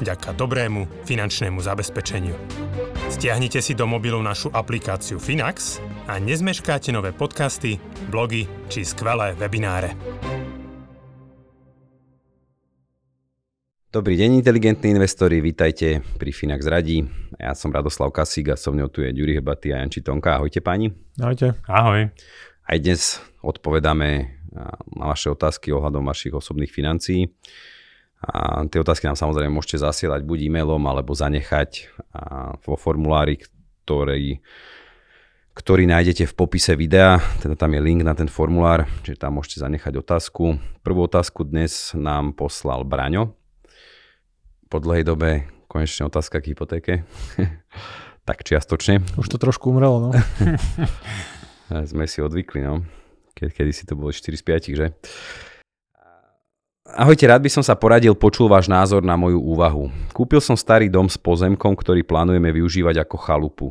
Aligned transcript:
vďaka 0.00 0.34
dobrému 0.34 1.06
finančnému 1.06 1.62
zabezpečeniu. 1.62 2.34
Stiahnite 3.12 3.62
si 3.62 3.76
do 3.78 3.86
mobilu 3.86 4.18
našu 4.24 4.50
aplikáciu 4.50 5.22
Finax 5.22 5.78
a 6.10 6.18
nezmeškáte 6.18 6.90
nové 6.90 7.14
podcasty, 7.14 7.78
blogy 8.10 8.48
či 8.72 8.82
skvelé 8.82 9.38
webináre. 9.38 9.94
Dobrý 13.94 14.18
deň, 14.18 14.42
inteligentní 14.42 14.90
investori, 14.90 15.38
vítajte 15.38 16.02
pri 16.18 16.34
Finax 16.34 16.66
Radí. 16.66 17.06
Ja 17.38 17.54
som 17.54 17.70
Radoslav 17.70 18.10
Kasík 18.10 18.50
a 18.50 18.58
so 18.58 18.74
mnou 18.74 18.90
tu 18.90 19.06
je 19.06 19.14
Ďuri 19.14 19.38
Hebaty 19.38 19.70
a 19.70 19.86
Janči 19.86 20.02
Tonka. 20.02 20.34
Ahojte 20.34 20.58
páni. 20.58 20.90
Ahojte. 21.22 21.54
Ahoj. 21.70 22.10
Aj 22.66 22.78
dnes 22.82 23.22
odpovedáme 23.38 24.34
na 24.50 24.74
vaše 25.06 25.30
otázky 25.30 25.70
ohľadom 25.70 26.10
vašich 26.10 26.34
osobných 26.34 26.74
financií. 26.74 27.30
A 28.24 28.64
tie 28.64 28.80
otázky 28.80 29.04
nám 29.04 29.20
samozrejme 29.20 29.52
môžete 29.52 29.84
zasielať 29.84 30.24
buď 30.24 30.48
e-mailom 30.48 30.80
alebo 30.88 31.12
zanechať 31.12 31.92
vo 32.64 32.74
formulári, 32.80 33.36
ktorý, 33.84 34.40
ktorý 35.52 35.84
nájdete 35.84 36.24
v 36.24 36.34
popise 36.34 36.72
videa. 36.72 37.20
Teda 37.44 37.52
tam 37.52 37.76
je 37.76 37.84
link 37.84 38.00
na 38.00 38.16
ten 38.16 38.32
formulár, 38.32 38.88
čiže 39.04 39.20
tam 39.20 39.36
môžete 39.36 39.60
zanechať 39.60 40.00
otázku. 40.00 40.56
Prvú 40.80 41.04
otázku 41.04 41.44
dnes 41.44 41.92
nám 41.92 42.32
poslal 42.32 42.88
Braňo. 42.88 43.36
Po 44.72 44.80
dlhej 44.80 45.04
dobe 45.04 45.44
konečne 45.68 46.08
otázka 46.08 46.40
k 46.40 46.56
hypotéke. 46.56 46.92
tak 48.28 48.40
čiastočne. 48.40 49.04
Už 49.20 49.28
to 49.28 49.36
trošku 49.36 49.68
umrelo, 49.68 50.00
no. 50.00 50.10
Sme 51.90 52.08
si 52.08 52.24
odvykli, 52.24 52.64
no. 52.64 52.80
Ke, 53.36 53.52
kedy 53.52 53.72
si 53.74 53.84
to 53.84 53.98
bolo 53.98 54.14
4 54.14 54.32
z 54.32 54.44
5, 54.72 54.78
že? 54.80 54.86
Ahojte, 56.94 57.26
rád 57.26 57.42
by 57.42 57.50
som 57.50 57.64
sa 57.66 57.74
poradil, 57.74 58.14
počul 58.14 58.46
váš 58.46 58.70
názor 58.70 59.02
na 59.02 59.18
moju 59.18 59.42
úvahu. 59.42 59.90
Kúpil 60.14 60.38
som 60.38 60.54
starý 60.54 60.86
dom 60.86 61.10
s 61.10 61.18
pozemkom, 61.18 61.74
ktorý 61.74 62.06
plánujeme 62.06 62.54
využívať 62.54 63.02
ako 63.02 63.16
chalupu. 63.18 63.66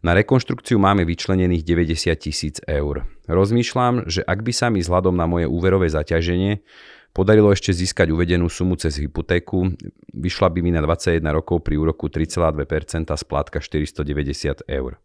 Na 0.00 0.16
rekonštrukciu 0.16 0.80
máme 0.80 1.04
vyčlenených 1.04 1.60
90 1.60 2.16
tisíc 2.16 2.56
eur. 2.64 3.04
Rozmýšľam, 3.28 4.08
že 4.08 4.24
ak 4.24 4.40
by 4.40 4.52
sa 4.56 4.72
mi 4.72 4.80
vzhľadom 4.80 5.12
na 5.12 5.28
moje 5.28 5.44
úverové 5.44 5.92
zaťaženie 5.92 6.64
podarilo 7.12 7.52
ešte 7.52 7.76
získať 7.76 8.08
uvedenú 8.08 8.48
sumu 8.48 8.80
cez 8.80 9.04
hypotéku, 9.04 9.76
vyšla 10.16 10.48
by 10.48 10.60
mi 10.64 10.72
na 10.72 10.80
21 10.80 11.20
rokov 11.36 11.60
pri 11.60 11.76
úroku 11.76 12.08
3,2% 12.08 13.12
splátka 13.20 13.60
490 13.60 14.64
eur. 14.64 14.96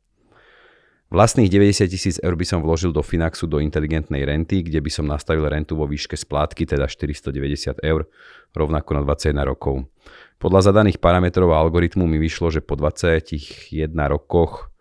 Vlastných 1.12 1.52
90 1.52 1.92
tisíc 1.92 2.16
eur 2.24 2.40
by 2.40 2.48
som 2.48 2.64
vložil 2.64 2.96
do 2.96 3.04
Finaxu 3.04 3.44
do 3.44 3.60
inteligentnej 3.60 4.24
renty, 4.24 4.64
kde 4.64 4.80
by 4.80 4.88
som 4.88 5.04
nastavil 5.04 5.44
rentu 5.44 5.76
vo 5.76 5.84
výške 5.84 6.16
splátky, 6.16 6.64
teda 6.64 6.88
490 6.88 7.84
eur, 7.84 8.08
rovnako 8.56 8.96
na 8.96 9.02
21 9.04 9.44
rokov. 9.44 9.92
Podľa 10.40 10.72
zadaných 10.72 11.04
parametrov 11.04 11.52
a 11.52 11.60
algoritmu 11.68 12.08
mi 12.08 12.16
vyšlo, 12.16 12.56
že 12.56 12.64
po 12.64 12.80
21 12.80 13.92
rokoch 14.08 14.72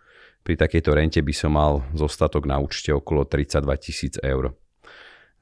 pri 0.47 0.55
takejto 0.55 0.95
rente 0.95 1.19
by 1.19 1.35
som 1.35 1.51
mal 1.51 1.83
zostatok 1.99 2.47
na 2.47 2.63
účte 2.63 2.95
okolo 2.95 3.27
32 3.27 3.67
tisíc 3.83 4.15
eur. 4.23 4.55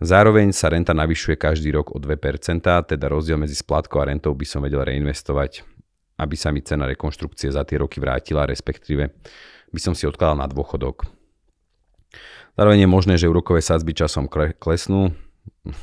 Zároveň 0.01 0.57
sa 0.57 0.73
renta 0.73 0.97
navyšuje 0.97 1.37
každý 1.37 1.69
rok 1.69 1.93
o 1.93 2.01
2%, 2.01 2.17
teda 2.65 3.07
rozdiel 3.13 3.37
medzi 3.37 3.61
splátkou 3.61 4.01
a 4.01 4.09
rentou 4.09 4.33
by 4.33 4.47
som 4.49 4.65
vedel 4.65 4.81
reinvestovať, 4.89 5.69
aby 6.17 6.33
sa 6.33 6.49
mi 6.49 6.65
cena 6.65 6.89
rekonštrukcie 6.89 7.53
za 7.53 7.61
tie 7.69 7.77
roky 7.77 8.01
vrátila, 8.01 8.49
respektíve 8.49 9.13
by 9.73 9.81
som 9.81 9.95
si 9.97 10.09
odkladal 10.09 10.39
na 10.39 10.47
dôchodok. 10.49 11.09
Zároveň 12.59 12.85
je 12.85 12.91
možné, 12.91 13.15
že 13.15 13.31
úrokové 13.31 13.63
sadzby 13.63 13.95
časom 13.95 14.27
klesnú, 14.59 15.15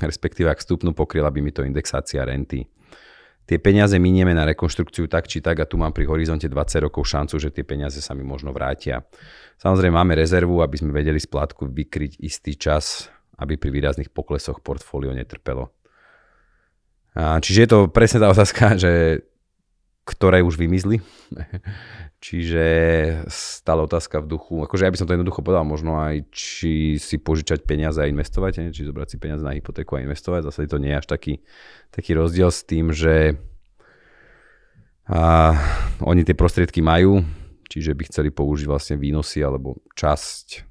respektíve 0.04 0.52
ak 0.52 0.60
stupnú, 0.60 0.92
pokryla 0.92 1.32
by 1.32 1.40
mi 1.40 1.52
to 1.56 1.64
indexácia 1.64 2.26
renty. 2.26 2.68
Tie 3.46 3.62
peniaze 3.62 3.94
minieme 4.02 4.34
na 4.34 4.42
rekonštrukciu 4.42 5.06
tak 5.06 5.30
či 5.30 5.38
tak 5.38 5.62
a 5.62 5.70
tu 5.70 5.78
mám 5.78 5.94
pri 5.94 6.10
horizonte 6.10 6.50
20 6.50 6.90
rokov 6.90 7.06
šancu, 7.06 7.38
že 7.38 7.54
tie 7.54 7.62
peniaze 7.62 8.02
sa 8.02 8.18
mi 8.18 8.26
možno 8.26 8.50
vrátia. 8.50 9.06
Samozrejme 9.62 9.94
máme 9.94 10.18
rezervu, 10.18 10.66
aby 10.66 10.82
sme 10.82 10.90
vedeli 10.90 11.22
splátku 11.22 11.70
vykryť 11.70 12.26
istý 12.26 12.58
čas, 12.58 13.14
aby 13.38 13.54
pri 13.54 13.70
výrazných 13.70 14.10
poklesoch 14.10 14.66
portfólio 14.66 15.14
netrpelo. 15.14 15.70
A, 17.14 17.38
čiže 17.38 17.60
je 17.64 17.70
to 17.70 17.80
presne 17.88 18.18
tá 18.18 18.28
otázka, 18.36 18.82
že 18.82 19.22
ktoré 20.10 20.42
už 20.42 20.58
vymizli. 20.58 21.02
Čiže 22.26 22.66
stále 23.30 23.86
otázka 23.86 24.18
v 24.18 24.34
duchu, 24.34 24.66
akože 24.66 24.82
ja 24.82 24.90
by 24.90 24.98
som 24.98 25.06
to 25.06 25.14
jednoducho 25.14 25.46
povedal, 25.46 25.62
možno 25.62 26.02
aj 26.02 26.26
či 26.34 26.98
si 26.98 27.22
požičať 27.22 27.62
peniaze 27.70 28.02
a 28.02 28.10
investovať, 28.10 28.74
či 28.74 28.82
zobrať 28.82 29.14
si 29.14 29.18
peniaze 29.22 29.46
na 29.46 29.54
hypotéku 29.54 29.94
a 29.94 30.02
investovať, 30.02 30.50
zase 30.50 30.66
to 30.66 30.82
nie 30.82 30.90
je 30.90 31.06
až 31.06 31.06
taký, 31.06 31.46
taký 31.94 32.18
rozdiel 32.18 32.50
s 32.50 32.66
tým, 32.66 32.90
že 32.90 33.38
a, 35.06 35.54
oni 36.02 36.26
tie 36.26 36.34
prostriedky 36.34 36.82
majú, 36.82 37.22
čiže 37.70 37.94
by 37.94 38.10
chceli 38.10 38.34
použiť 38.34 38.66
vlastne 38.66 38.98
výnosy 38.98 39.46
alebo 39.46 39.78
časť, 39.94 40.66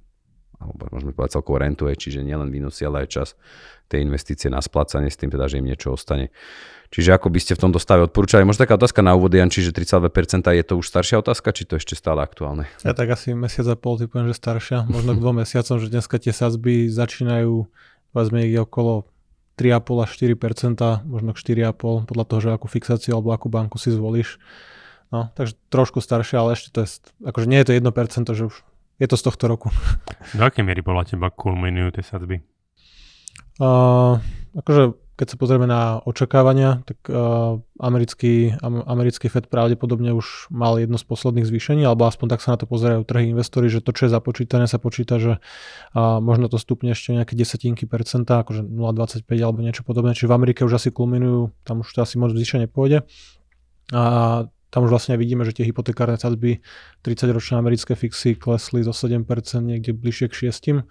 alebo 0.58 0.86
môžeme 0.90 1.12
povedať 1.14 1.40
celkovú 1.40 1.58
rentu, 1.60 1.90
čiže 1.90 2.22
nielen 2.22 2.48
výnosy, 2.50 2.86
ale 2.86 3.04
aj 3.04 3.08
čas 3.10 3.28
tej 3.90 4.06
investície 4.06 4.48
na 4.48 4.62
splácanie 4.64 5.12
s 5.12 5.18
tým 5.20 5.28
teda, 5.28 5.50
že 5.50 5.60
im 5.60 5.66
niečo 5.68 5.92
ostane. 5.92 6.32
Čiže 6.94 7.18
ako 7.18 7.26
by 7.26 7.38
ste 7.42 7.52
v 7.58 7.62
tomto 7.68 7.82
stave 7.82 8.06
odporúčali? 8.06 8.46
Možno 8.46 8.64
taká 8.64 8.78
otázka 8.78 9.02
na 9.02 9.18
úvod, 9.18 9.34
Jan, 9.34 9.50
čiže 9.50 9.74
32% 9.74 10.46
je 10.46 10.64
to 10.64 10.74
už 10.78 10.86
staršia 10.86 11.18
otázka, 11.20 11.50
či 11.50 11.66
to 11.66 11.74
ešte 11.74 11.98
stále 11.98 12.22
aktuálne? 12.22 12.70
Ja 12.86 12.94
tak 12.94 13.10
asi 13.10 13.34
mesiac 13.34 13.66
a 13.66 13.74
pol 13.74 13.98
typujem, 13.98 14.30
že 14.30 14.38
staršia, 14.38 14.86
možno 14.86 15.18
k 15.18 15.20
dvom 15.20 15.42
mesiacom, 15.42 15.82
že 15.82 15.90
dneska 15.90 16.22
tie 16.22 16.30
sadzby 16.30 16.86
začínajú 16.86 17.66
povedzme 18.14 18.46
niekde 18.46 18.62
okolo 18.62 19.10
3,5 19.58 20.06
až 20.06 20.10
4%, 20.22 21.02
možno 21.02 21.30
k 21.34 21.38
4,5 21.66 22.06
podľa 22.06 22.24
toho, 22.30 22.40
že 22.40 22.48
akú 22.54 22.66
fixáciu 22.70 23.18
alebo 23.18 23.34
akú 23.34 23.50
banku 23.50 23.76
si 23.82 23.90
zvolíš. 23.90 24.38
No, 25.10 25.30
takže 25.34 25.58
trošku 25.70 25.98
staršia, 25.98 26.42
ale 26.42 26.58
ešte 26.58 26.74
to 26.74 26.78
je, 26.86 27.02
akože 27.26 27.46
nie 27.46 27.58
je 27.62 27.66
to 27.70 27.72
1%, 27.74 28.38
že 28.38 28.44
už 28.50 28.54
je 28.98 29.06
to 29.10 29.16
z 29.18 29.22
tohto 29.26 29.44
roku. 29.50 29.68
Do 30.36 30.42
akej 30.46 30.62
miery 30.62 30.80
podľa 30.80 31.14
teba 31.14 31.28
kulminujú 31.30 31.98
tie 31.98 32.04
sadzby? 32.06 32.36
Uh, 33.58 34.18
akože 34.58 34.98
keď 35.14 35.26
sa 35.30 35.36
pozrieme 35.38 35.70
na 35.70 36.02
očakávania, 36.02 36.82
tak 36.82 36.98
uh, 37.06 37.62
americký, 37.78 38.58
americký 38.66 39.30
Fed 39.30 39.46
pravdepodobne 39.46 40.10
už 40.10 40.50
mal 40.50 40.74
jedno 40.82 40.98
z 40.98 41.06
posledných 41.06 41.46
zvýšení, 41.46 41.86
alebo 41.86 42.10
aspoň 42.10 42.34
tak 42.34 42.42
sa 42.42 42.58
na 42.58 42.58
to 42.58 42.66
pozerajú 42.66 43.06
trhy 43.06 43.30
investori, 43.30 43.70
že 43.70 43.78
to, 43.78 43.94
čo 43.94 44.10
je 44.10 44.10
započítané, 44.10 44.66
sa 44.66 44.82
počíta, 44.82 45.22
že 45.22 45.38
uh, 45.38 46.18
možno 46.18 46.50
to 46.50 46.58
stupne 46.58 46.90
ešte 46.90 47.14
nejaké 47.14 47.38
desatinky 47.38 47.86
percenta, 47.86 48.42
akože 48.42 48.66
0,25 48.66 49.22
alebo 49.38 49.62
niečo 49.62 49.86
podobné. 49.86 50.18
Čiže 50.18 50.26
v 50.26 50.34
Amerike 50.34 50.66
už 50.66 50.82
asi 50.82 50.90
kulminujú, 50.90 51.54
tam 51.62 51.86
už 51.86 51.94
to 51.94 52.02
asi 52.02 52.18
moc 52.18 52.34
zvýšenie 52.34 52.66
pôjde. 52.66 53.06
A 53.94 54.02
tam 54.74 54.90
už 54.90 54.90
vlastne 54.90 55.14
vidíme, 55.14 55.46
že 55.46 55.54
tie 55.54 55.70
hypotekárne 55.70 56.18
sadzby 56.18 56.58
30-ročné 57.06 57.62
americké 57.62 57.94
fixy 57.94 58.34
klesli 58.34 58.82
zo 58.82 58.90
7% 58.90 59.22
niekde 59.62 59.94
bližšie 59.94 60.26
k 60.34 60.50
6% 60.50 60.82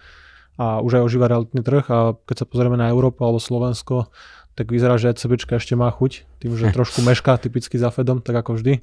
a 0.56 0.80
už 0.80 1.02
aj 1.02 1.04
ožíva 1.04 1.28
realitný 1.28 1.60
trh 1.60 1.84
a 1.92 2.16
keď 2.24 2.36
sa 2.40 2.46
pozrieme 2.48 2.80
na 2.80 2.88
Európu 2.88 3.28
alebo 3.28 3.44
Slovensko, 3.44 4.08
tak 4.56 4.72
vyzerá, 4.72 4.96
že 4.96 5.12
ECBčka 5.12 5.60
ešte 5.60 5.76
má 5.76 5.92
chuť, 5.92 6.24
tým, 6.40 6.56
že 6.56 6.72
trošku 6.78 7.04
mešká 7.04 7.36
typicky 7.44 7.76
za 7.76 7.92
Fedom, 7.92 8.24
tak 8.24 8.40
ako 8.40 8.56
vždy, 8.56 8.80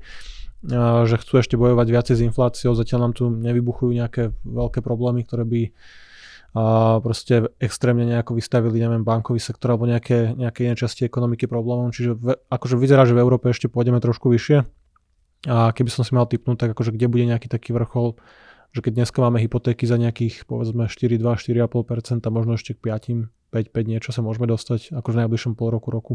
že 1.08 1.16
chcú 1.16 1.40
ešte 1.40 1.56
bojovať 1.56 1.86
viacej 1.88 2.14
s 2.20 2.26
infláciou, 2.26 2.76
zatiaľ 2.76 3.08
nám 3.08 3.12
tu 3.16 3.32
nevybuchujú 3.32 3.96
nejaké 3.96 4.36
veľké 4.44 4.84
problémy, 4.84 5.24
ktoré 5.24 5.48
by 5.48 5.62
a 6.50 6.98
proste 6.98 7.46
extrémne 7.62 8.02
nejako 8.02 8.34
vystavili, 8.34 8.82
neviem, 8.82 9.06
bankový 9.06 9.38
sektor 9.38 9.70
alebo 9.70 9.86
nejaké, 9.86 10.34
nejaké 10.34 10.66
iné 10.66 10.74
časti 10.74 11.06
ekonomiky 11.06 11.46
problémom, 11.46 11.94
čiže 11.94 12.18
ve, 12.18 12.34
akože 12.50 12.74
vyzerá, 12.74 13.06
že 13.06 13.14
v 13.14 13.22
Európe 13.22 13.54
ešte 13.54 13.70
pôjdeme 13.70 14.02
trošku 14.02 14.26
vyššie 14.34 14.66
a 15.48 15.72
keby 15.72 15.88
som 15.88 16.04
si 16.04 16.12
mal 16.12 16.28
typnúť, 16.28 16.66
tak 16.66 16.68
akože 16.76 16.92
kde 16.92 17.06
bude 17.08 17.24
nejaký 17.24 17.48
taký 17.48 17.72
vrchol, 17.72 18.20
že 18.76 18.84
keď 18.84 19.02
dneska 19.02 19.18
máme 19.24 19.40
hypotéky 19.40 19.88
za 19.88 19.96
nejakých 19.96 20.44
povedzme 20.44 20.86
4,2, 20.86 21.20
4,5%, 21.20 22.22
možno 22.28 22.60
ešte 22.60 22.76
k 22.76 22.80
5, 22.86 23.50
5, 23.50 23.72
5 23.72 23.92
niečo 23.92 24.10
sa 24.12 24.20
môžeme 24.20 24.46
dostať 24.46 24.94
akože 24.94 25.14
v 25.16 25.20
najbližšom 25.26 25.52
pol 25.56 25.68
roku, 25.72 25.88
roku. 25.90 26.12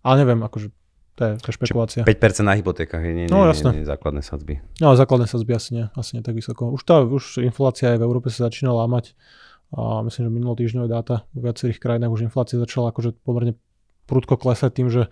Ale 0.00 0.24
neviem, 0.24 0.40
akože 0.40 0.72
to 1.18 1.22
je, 1.26 1.32
to 1.36 1.46
je 1.52 1.54
špekulácia. 1.60 2.02
5% 2.06 2.48
na 2.48 2.56
hypotékach 2.56 3.04
je 3.04 3.12
nie, 3.12 3.26
nie, 3.28 3.34
no, 3.34 3.44
nie, 3.44 3.82
nie, 3.82 3.84
základné 3.84 4.24
sadzby. 4.24 4.64
No, 4.80 4.96
základné 4.96 5.28
sadzby 5.28 5.52
asi 5.52 5.70
nie, 5.76 5.84
asi 5.92 6.16
nie 6.16 6.22
tak 6.24 6.32
vysoko. 6.32 6.72
Už, 6.72 6.80
tá, 6.86 7.04
už 7.04 7.44
inflácia 7.44 7.92
aj 7.92 8.00
v 8.00 8.06
Európe 8.08 8.32
sa 8.32 8.48
začína 8.48 8.72
lámať 8.72 9.12
a 9.76 10.00
myslím, 10.02 10.26
že 10.26 10.32
minulotýždňové 10.32 10.88
dáta 10.88 11.28
v 11.36 11.46
viacerých 11.46 11.78
krajinách 11.78 12.10
už 12.10 12.26
inflácia 12.26 12.56
začala 12.56 12.90
akože 12.90 13.20
pomerne 13.20 13.54
prudko 14.10 14.34
klesať 14.34 14.70
tým, 14.82 14.88
že 14.90 15.06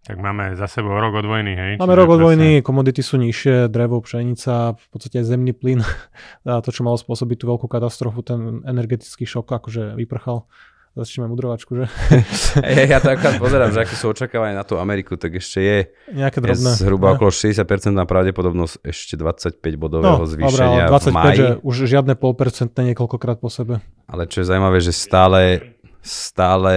tak 0.00 0.16
máme 0.16 0.56
za 0.56 0.64
sebou 0.64 0.96
rok 0.96 1.20
od 1.20 1.28
vojny, 1.28 1.52
hej? 1.52 1.72
Máme 1.76 1.92
rok 1.92 2.16
od 2.16 2.24
vojny, 2.24 2.64
komodity 2.64 3.04
sú 3.04 3.20
nižšie, 3.20 3.68
drevo, 3.68 4.00
pšenica, 4.00 4.72
v 4.72 4.86
podstate 4.88 5.20
aj 5.20 5.28
zemný 5.28 5.52
plyn. 5.52 5.84
A 6.48 6.64
to, 6.64 6.72
čo 6.72 6.88
malo 6.88 6.96
spôsobiť 6.96 7.36
tú 7.36 7.44
veľkú 7.52 7.68
katastrofu, 7.68 8.24
ten 8.24 8.64
energetický 8.64 9.28
šok, 9.28 9.52
akože 9.60 10.00
vyprchal. 10.00 10.48
Začneme 10.90 11.30
mudrovačku, 11.30 11.78
že? 11.78 11.86
ja, 12.80 12.96
ja 12.96 12.98
to 12.98 13.14
akorát 13.14 13.38
pozerám, 13.38 13.70
že 13.70 13.86
aké 13.86 13.94
sú 13.94 14.10
očakávania 14.10 14.58
na 14.58 14.66
tú 14.66 14.74
Ameriku, 14.74 15.14
tak 15.14 15.38
ešte 15.38 15.62
je, 15.62 15.78
Nejaké 16.10 16.42
drobné. 16.42 16.74
je 16.74 16.82
zhruba 16.82 17.14
okolo 17.14 17.30
60% 17.30 17.62
na 17.94 18.02
pravdepodobnosť 18.08 18.82
ešte 18.82 19.14
25 19.14 19.62
bodového 19.78 20.18
no, 20.18 20.26
zvýšenia 20.26 20.90
dobré, 20.90 20.98
25, 20.98 21.06
v 21.06 21.14
maji. 21.14 21.36
že 21.38 21.46
už 21.62 21.76
žiadne 21.86 22.14
polpercentné 22.18 22.90
niekoľkokrát 22.90 23.38
po 23.38 23.46
sebe. 23.46 23.78
Ale 24.10 24.26
čo 24.26 24.42
je 24.42 24.50
zaujímavé, 24.50 24.82
že 24.82 24.90
stále, 24.90 25.62
stále 26.02 26.74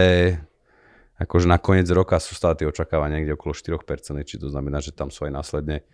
akože 1.24 1.48
na 1.48 1.58
koniec 1.58 1.88
roka 1.90 2.20
sú 2.20 2.36
stále 2.36 2.60
tie 2.60 2.68
očakávania 2.68 3.24
niekde 3.24 3.40
okolo 3.40 3.56
4%, 3.56 3.80
či 4.28 4.36
to 4.38 4.48
znamená, 4.52 4.84
že 4.84 4.92
tam 4.92 5.10
sú 5.10 5.26
aj 5.26 5.32
následne 5.32 5.88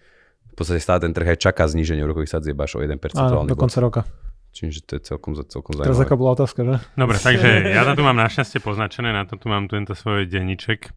v 0.49 0.55
podstate 0.57 0.81
stále 0.81 0.99
ten 1.05 1.13
trh 1.13 1.37
aj 1.37 1.39
čaká 1.39 1.69
zníženie 1.69 2.01
úrokových 2.03 2.35
sadzieb 2.35 2.57
až 2.57 2.77
o 2.77 2.83
1%. 2.83 2.97
Áno, 3.15 3.45
do 3.45 3.55
konca 3.55 3.79
roka. 3.79 4.01
Čiže 4.49 4.81
to 4.81 4.91
je 4.97 5.01
celkom, 5.05 5.37
celkom 5.45 5.77
zaujímavé. 5.77 5.93
Teraz 5.93 6.01
aká 6.01 6.15
bola 6.17 6.33
otázka, 6.33 6.65
že? 6.65 6.75
Dobre, 6.97 7.21
takže 7.21 7.69
ja 7.69 7.85
to 7.85 7.93
tu 7.93 8.01
mám 8.01 8.17
našťastie 8.17 8.59
poznačené, 8.59 9.13
na 9.13 9.23
to 9.29 9.37
tu 9.37 9.45
mám 9.45 9.69
tento 9.69 9.93
svoj 9.93 10.25
denníček. 10.25 10.89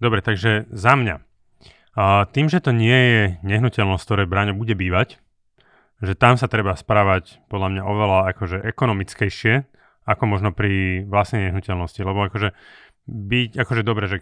Dobre, 0.00 0.24
takže 0.24 0.64
za 0.72 0.96
mňa. 0.96 1.20
A 1.96 2.28
tým, 2.28 2.48
že 2.48 2.60
to 2.60 2.72
nie 2.72 2.96
je 2.96 3.22
nehnuteľnosť, 3.44 4.04
ktoré 4.04 4.22
Braňo 4.28 4.56
bude 4.56 4.72
bývať, 4.72 5.20
že 6.00 6.12
tam 6.16 6.36
sa 6.36 6.48
treba 6.48 6.76
správať 6.76 7.40
podľa 7.48 7.68
mňa 7.72 7.82
oveľa 7.84 8.18
akože 8.36 8.58
ekonomickejšie, 8.64 9.64
ako 10.04 10.22
možno 10.28 10.52
pri 10.52 11.04
vlastnej 11.08 11.48
nehnuteľnosti, 11.48 12.00
lebo 12.04 12.28
akože 12.28 12.52
byť, 13.06 13.62
akože 13.62 13.82
dobre, 13.86 14.10
že 14.10 14.18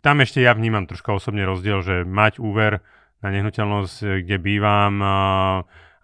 tam 0.00 0.24
ešte 0.24 0.40
ja 0.40 0.56
vnímam 0.56 0.88
troška 0.88 1.12
osobne 1.12 1.44
rozdiel, 1.44 1.84
že 1.84 2.08
mať 2.08 2.40
úver 2.40 2.80
na 3.20 3.28
nehnuteľnosť, 3.32 4.24
kde 4.24 4.36
bývam, 4.40 5.00
a, 5.00 5.16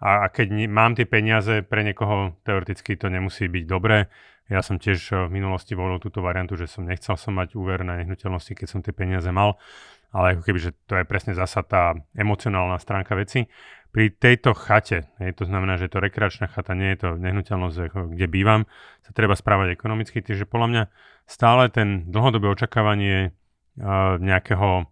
a 0.01 0.27
keď 0.33 0.47
ne, 0.49 0.65
mám 0.65 0.97
tie 0.97 1.05
peniaze, 1.05 1.61
pre 1.61 1.85
niekoho 1.85 2.33
teoreticky 2.41 2.97
to 2.97 3.09
nemusí 3.09 3.45
byť 3.45 3.63
dobré. 3.69 4.09
Ja 4.49 4.65
som 4.65 4.81
tiež 4.81 4.99
eh, 5.13 5.15
v 5.29 5.33
minulosti 5.37 5.77
volil 5.77 6.01
túto 6.01 6.25
variantu, 6.25 6.57
že 6.57 6.65
som 6.65 6.83
nechcel 6.83 7.15
som 7.15 7.37
mať 7.37 7.53
úver 7.53 7.85
na 7.85 8.01
nehnuteľnosti, 8.01 8.57
keď 8.57 8.67
som 8.67 8.81
tie 8.81 8.91
peniaze 8.91 9.29
mal, 9.29 9.61
ale 10.11 10.35
ako 10.35 10.41
keby, 10.43 10.59
že 10.59 10.71
to 10.89 10.99
je 10.99 11.05
presne 11.07 11.31
zasa 11.37 11.63
tá 11.63 11.95
emocionálna 12.17 12.75
stránka 12.81 13.15
veci. 13.15 13.47
Pri 13.91 14.07
tejto 14.07 14.55
chate, 14.55 15.11
je, 15.19 15.35
to 15.35 15.43
znamená, 15.43 15.75
že 15.75 15.91
je 15.91 15.93
to 15.93 16.03
rekreačná 16.03 16.47
chata, 16.47 16.71
nie 16.71 16.95
je 16.95 16.99
to 17.03 17.09
nehnuteľnosť, 17.19 17.91
kde 18.15 18.27
bývam, 18.31 18.63
sa 19.03 19.11
treba 19.11 19.35
správať 19.35 19.75
ekonomicky, 19.75 20.23
takže 20.23 20.47
podľa 20.47 20.67
mňa 20.71 20.83
stále 21.27 21.67
ten 21.67 22.07
dlhodobé 22.07 22.47
očakávanie 22.55 23.31
uh, 23.31 24.15
nejakého 24.15 24.69
uh, 24.83 24.85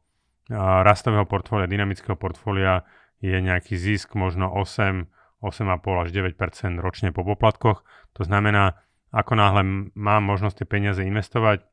rastového 0.83 1.23
portfólia, 1.23 1.71
dynamického 1.71 2.19
portfólia 2.19 2.83
je 3.23 3.39
nejaký 3.39 3.79
zisk 3.79 4.19
možno 4.19 4.51
8, 4.51 5.07
8,5 5.43 6.03
až 6.03 6.09
9% 6.11 6.83
ročne 6.83 7.15
po 7.15 7.23
poplatkoch. 7.23 7.87
To 8.19 8.21
znamená, 8.23 8.83
ako 9.15 9.33
náhle 9.39 9.91
mám 9.95 10.23
možnosť 10.27 10.63
tie 10.63 10.67
peniaze 10.67 11.01
investovať 11.03 11.63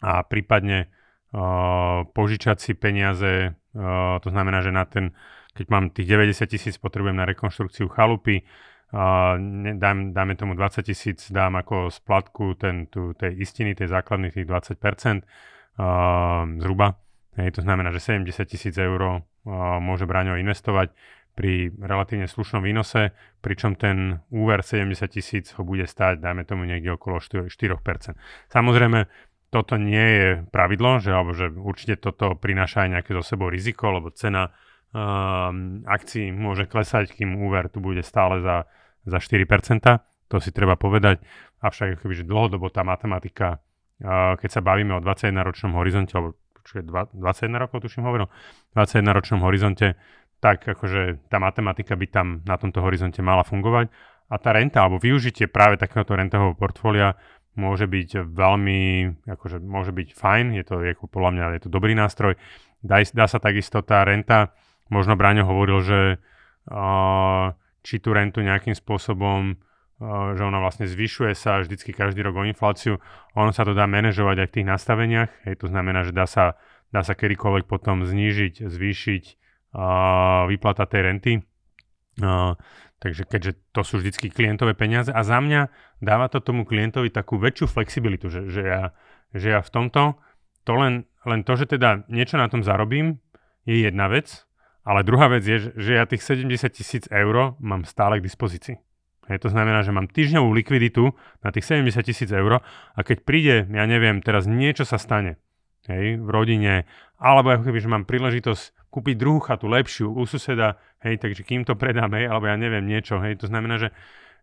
a 0.00 0.24
prípadne 0.24 0.88
uh, 0.88 2.04
požičať 2.16 2.56
si 2.60 2.72
peniaze, 2.72 3.52
uh, 3.52 4.16
to 4.20 4.28
znamená, 4.28 4.64
že 4.64 4.72
na 4.72 4.84
ten, 4.84 5.16
keď 5.56 5.66
mám 5.72 5.88
tých 5.88 6.04
90 6.04 6.44
tisíc, 6.52 6.74
potrebujem 6.76 7.16
na 7.16 7.24
rekonštrukciu 7.24 7.88
chalupy, 7.88 8.44
uh, 8.44 9.40
dám, 9.80 10.12
dáme 10.12 10.36
tomu 10.36 10.52
20 10.52 10.84
tisíc, 10.84 11.32
dám 11.32 11.56
ako 11.56 11.88
splatku 11.88 12.60
ten, 12.60 12.92
tu, 12.92 13.16
tej 13.16 13.40
istiny, 13.40 13.72
tej 13.72 13.88
základných 13.88 14.36
tých 14.36 14.46
20%, 14.46 15.24
uh, 15.24 16.44
zhruba. 16.60 17.00
Hej, 17.36 17.56
to 17.56 17.60
znamená, 17.64 17.92
že 17.92 18.00
70 18.00 18.48
tisíc 18.48 18.76
eur 18.80 19.24
môže 19.78 20.08
Braňo 20.08 20.40
investovať 20.40 20.90
pri 21.36 21.68
relatívne 21.76 22.24
slušnom 22.24 22.64
výnose, 22.64 23.12
pričom 23.44 23.76
ten 23.76 24.24
úver 24.32 24.64
70 24.64 25.04
tisíc 25.12 25.52
ho 25.54 25.62
bude 25.62 25.84
stáť, 25.84 26.16
dajme 26.16 26.48
tomu 26.48 26.64
niekde 26.64 26.96
okolo 26.96 27.20
4%. 27.20 27.52
Samozrejme, 28.48 29.04
toto 29.52 29.76
nie 29.76 30.06
je 30.16 30.28
pravidlo, 30.48 30.98
že, 30.98 31.12
alebo 31.12 31.36
že 31.36 31.52
určite 31.52 32.00
toto 32.00 32.34
prináša 32.34 32.88
aj 32.88 32.90
nejaké 32.98 33.10
zo 33.14 33.22
sebou 33.22 33.52
riziko, 33.52 33.92
lebo 33.92 34.10
cena 34.10 34.50
akcií 35.86 36.30
môže 36.32 36.68
klesať, 36.68 37.14
kým 37.16 37.42
úver 37.42 37.68
tu 37.68 37.82
bude 37.82 38.00
stále 38.06 38.40
za, 38.40 38.68
za 39.04 39.18
4%, 39.18 39.46
to 40.26 40.36
si 40.42 40.50
treba 40.50 40.74
povedať. 40.74 41.22
Avšak 41.62 42.02
kebyže 42.02 42.26
dlhodobo 42.26 42.68
tá 42.70 42.84
matematika, 42.84 43.62
keď 44.02 44.50
sa 44.50 44.60
bavíme 44.60 44.96
o 44.96 45.00
21-ročnom 45.00 45.72
horizonte, 45.76 46.12
alebo 46.16 46.36
čo 46.66 46.82
je 46.82 46.84
21 46.84 47.62
rokov, 47.62 47.86
tuším 47.86 48.04
hovoril, 48.04 48.26
21 48.74 49.14
ročnom 49.14 49.40
horizonte, 49.46 49.94
tak 50.42 50.66
akože 50.66 51.30
tá 51.32 51.40
matematika 51.40 51.96
by 51.96 52.06
tam 52.10 52.26
na 52.44 52.60
tomto 52.60 52.84
horizonte 52.84 53.24
mala 53.24 53.46
fungovať 53.46 53.88
a 54.28 54.36
tá 54.36 54.50
renta 54.52 54.82
alebo 54.82 54.98
využitie 54.98 55.46
práve 55.46 55.78
takéhoto 55.78 56.18
rentového 56.18 56.52
portfólia 56.58 57.14
môže 57.56 57.88
byť 57.88 58.26
veľmi, 58.36 58.82
akože 59.24 59.64
môže 59.64 59.96
byť 59.96 60.08
fajn, 60.12 60.46
je 60.60 60.64
to 60.66 60.74
ako 60.82 61.08
podľa 61.08 61.30
mňa 61.32 61.44
je 61.56 61.62
to 61.64 61.70
dobrý 61.72 61.96
nástroj. 61.96 62.36
Dá, 62.84 63.00
dá 63.00 63.24
sa 63.24 63.40
takisto 63.40 63.80
tá 63.80 64.04
renta, 64.04 64.52
možno 64.92 65.18
Braňo 65.18 65.46
hovoril, 65.46 65.78
že 65.82 66.00
či 67.86 67.94
tú 68.02 68.10
rentu 68.10 68.42
nejakým 68.42 68.74
spôsobom 68.74 69.58
že 70.36 70.44
ona 70.44 70.60
vlastne 70.60 70.84
zvyšuje 70.84 71.32
sa 71.32 71.64
vždycky 71.64 71.96
každý 71.96 72.20
rok 72.20 72.36
o 72.36 72.44
infláciu. 72.44 73.00
Ono 73.32 73.48
sa 73.48 73.64
to 73.64 73.72
dá 73.72 73.88
manažovať 73.88 74.44
aj 74.44 74.48
v 74.52 74.54
tých 74.60 74.66
nastaveniach. 74.68 75.30
Hej, 75.48 75.64
to 75.64 75.72
znamená, 75.72 76.04
že 76.04 76.12
dá 76.12 76.28
sa, 76.28 76.60
dá 76.92 77.00
sa 77.00 77.16
kedykoľvek 77.16 77.64
potom 77.64 78.04
znížiť, 78.04 78.68
zvýšiť 78.68 79.24
výplata 80.52 80.84
tej 80.84 81.00
renty. 81.00 81.32
Takže 82.96 83.22
keďže 83.28 83.52
to 83.72 83.80
sú 83.84 84.00
vždycky 84.00 84.28
klientové 84.32 84.76
peniaze 84.76 85.12
a 85.12 85.20
za 85.24 85.40
mňa 85.40 85.68
dáva 86.04 86.28
to 86.28 86.44
tomu 86.44 86.68
klientovi 86.68 87.08
takú 87.08 87.40
väčšiu 87.40 87.68
flexibilitu, 87.68 88.28
že, 88.28 88.48
že, 88.52 88.62
ja, 88.64 88.82
že 89.32 89.52
ja 89.52 89.60
v 89.60 89.72
tomto, 89.72 90.20
to 90.64 90.72
len, 90.76 91.04
len 91.28 91.40
to, 91.44 91.56
že 91.60 91.76
teda 91.76 92.08
niečo 92.08 92.40
na 92.40 92.48
tom 92.48 92.64
zarobím, 92.64 93.20
je 93.68 93.84
jedna 93.84 94.08
vec, 94.08 94.48
ale 94.86 95.02
druhá 95.02 95.26
vec 95.26 95.42
je, 95.42 95.74
že 95.74 95.98
ja 95.98 96.06
tých 96.06 96.22
70 96.22 96.70
tisíc 96.70 97.04
eur 97.10 97.58
mám 97.58 97.82
stále 97.82 98.22
k 98.22 98.26
dispozícii. 98.30 98.78
Hej, 99.26 99.42
to 99.42 99.50
znamená, 99.50 99.82
že 99.82 99.90
mám 99.90 100.06
týždňovú 100.06 100.54
likviditu 100.54 101.10
na 101.42 101.50
tých 101.50 101.66
70 101.66 101.98
tisíc 102.06 102.30
eur 102.30 102.62
a 102.62 103.00
keď 103.02 103.26
príde, 103.26 103.56
ja 103.66 103.82
neviem, 103.82 104.22
teraz 104.22 104.46
niečo 104.46 104.86
sa 104.86 105.02
stane 105.02 105.42
hej, 105.90 106.22
v 106.22 106.28
rodine, 106.30 106.86
alebo 107.18 107.50
ako 107.50 107.66
keby, 107.66 107.78
že 107.82 107.90
mám 107.90 108.06
príležitosť 108.06 108.86
kúpiť 108.86 109.14
druhú 109.18 109.42
chatu 109.42 109.66
lepšiu 109.66 110.14
u 110.14 110.22
suseda, 110.30 110.78
hej, 111.02 111.18
takže 111.18 111.42
kým 111.42 111.66
to 111.66 111.74
predám, 111.74 112.14
hej, 112.14 112.30
alebo 112.30 112.46
ja 112.46 112.54
neviem 112.54 112.86
niečo, 112.86 113.18
hej, 113.18 113.34
to 113.42 113.50
znamená, 113.50 113.82
že, 113.82 113.90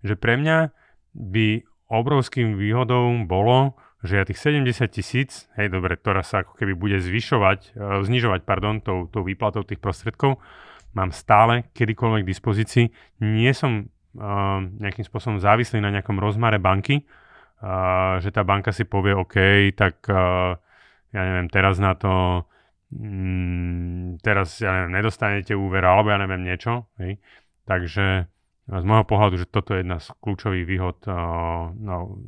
že 0.04 0.20
pre 0.20 0.36
mňa 0.36 0.76
by 1.16 1.64
obrovským 1.88 2.60
výhodou 2.60 3.08
bolo, 3.24 3.80
že 4.04 4.20
ja 4.20 4.28
tých 4.28 4.40
70 4.40 4.92
tisíc, 4.92 5.48
hej, 5.56 5.72
dobre, 5.72 5.96
ktorá 5.96 6.22
sa 6.22 6.44
ako 6.44 6.60
keby 6.60 6.76
bude 6.76 6.98
zvyšovať, 7.00 7.60
e, 7.74 8.04
znižovať, 8.04 8.44
pardon, 8.44 8.84
tou, 8.84 9.08
tou 9.08 9.24
výplatou 9.24 9.64
tých 9.64 9.80
prostriedkov, 9.80 10.44
mám 10.94 11.16
stále 11.16 11.72
kedykoľvek 11.74 12.22
k 12.22 12.32
dispozícii. 12.32 12.86
Nie 13.24 13.56
som 13.56 13.90
nejakým 14.14 15.02
spôsobom 15.10 15.42
závislí 15.42 15.82
na 15.82 15.90
nejakom 15.90 16.22
rozmare 16.22 16.62
banky, 16.62 17.02
že 18.22 18.30
tá 18.30 18.46
banka 18.46 18.70
si 18.70 18.86
povie, 18.86 19.18
OK, 19.18 19.36
tak 19.74 20.06
ja 21.14 21.22
neviem, 21.26 21.50
teraz 21.50 21.82
na 21.82 21.98
to 21.98 22.46
mm, 22.94 24.22
teraz, 24.22 24.62
ja 24.62 24.70
neviem, 24.70 24.94
nedostanete 25.02 25.58
úver, 25.58 25.82
alebo 25.82 26.14
ja 26.14 26.22
neviem 26.22 26.46
niečo, 26.46 26.86
hej. 27.02 27.18
Takže 27.66 28.30
z 28.68 28.84
môjho 28.84 29.06
pohľadu, 29.08 29.36
že 29.40 29.48
toto 29.48 29.74
je 29.74 29.82
jedna 29.82 29.98
z 29.98 30.12
kľúčových 30.20 30.66
výhod 30.68 30.98
no, 31.80 32.20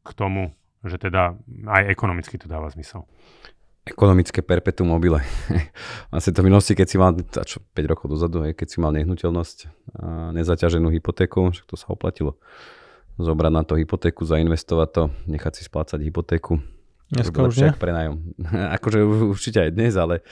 k 0.00 0.10
tomu, 0.16 0.52
že 0.84 0.96
teda 0.96 1.36
aj 1.68 1.82
ekonomicky 1.92 2.40
to 2.40 2.48
dáva 2.48 2.72
zmysel 2.72 3.04
ekonomické 3.90 4.44
perpetuum 4.44 4.92
mobile. 4.92 5.18
vlastne 6.12 6.30
to 6.36 6.44
v 6.44 6.48
minulosti, 6.52 6.76
keď 6.76 6.86
si 6.86 6.96
mal, 7.00 7.16
čo 7.42 7.58
5 7.74 7.90
rokov 7.90 8.06
dozadu, 8.12 8.44
keď 8.52 8.68
si 8.68 8.78
mal 8.78 8.92
nehnuteľnosť 8.94 9.58
a 9.98 10.30
nezaťaženú 10.36 10.92
hypotéku, 10.94 11.50
však 11.50 11.66
to 11.66 11.74
sa 11.74 11.90
oplatilo 11.90 12.38
zobrať 13.20 13.52
na 13.52 13.62
to 13.66 13.76
hypotéku, 13.76 14.24
zainvestovať 14.24 14.88
to, 14.92 15.02
nechať 15.28 15.52
si 15.60 15.62
splácať 15.68 16.00
hypotéku. 16.08 16.60
Dneska 17.10 17.42
už 17.42 17.54
nie? 17.58 17.70
Prenajom. 17.74 18.16
akože 18.78 18.98
určite 19.34 19.58
aj 19.66 19.70
dnes, 19.74 19.98
ale 19.98 20.22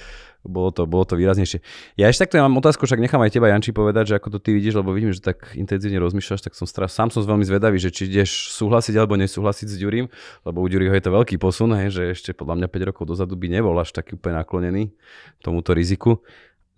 bolo 0.46 0.70
to, 0.70 0.86
bolo 0.86 1.02
to 1.02 1.18
výraznejšie. 1.18 1.58
Ja 1.98 2.06
ešte 2.06 2.26
takto 2.26 2.38
mám 2.38 2.62
otázku, 2.62 2.86
však 2.86 3.02
nechám 3.02 3.18
aj 3.18 3.34
teba, 3.34 3.50
Janči, 3.50 3.74
povedať, 3.74 4.14
že 4.14 4.16
ako 4.16 4.38
to 4.38 4.38
ty 4.38 4.54
vidíš, 4.54 4.78
lebo 4.78 4.94
vidím, 4.94 5.10
že 5.10 5.18
tak 5.18 5.58
intenzívne 5.58 5.98
rozmýšľaš, 5.98 6.46
tak 6.46 6.54
som 6.54 6.64
stra- 6.64 6.86
sám 6.86 7.10
som 7.10 7.26
veľmi 7.26 7.42
zvedavý, 7.42 7.82
že 7.82 7.90
či 7.90 8.06
ideš 8.06 8.54
súhlasiť 8.54 8.94
alebo 8.94 9.18
nesúhlasiť 9.18 9.66
s 9.66 9.76
Ďurím, 9.76 10.06
lebo 10.46 10.58
u 10.62 10.66
Ďuriho 10.70 10.94
je 10.94 11.04
to 11.04 11.10
veľký 11.10 11.36
posun, 11.42 11.74
hej, 11.74 11.90
že 11.90 12.02
ešte 12.14 12.30
podľa 12.32 12.64
mňa 12.64 12.68
5 12.70 12.88
rokov 12.94 13.04
dozadu 13.10 13.34
by 13.34 13.50
nebol 13.50 13.74
až 13.76 13.90
taký 13.90 14.14
úplne 14.14 14.38
naklonený 14.38 14.94
tomuto 15.42 15.74
riziku. 15.74 16.22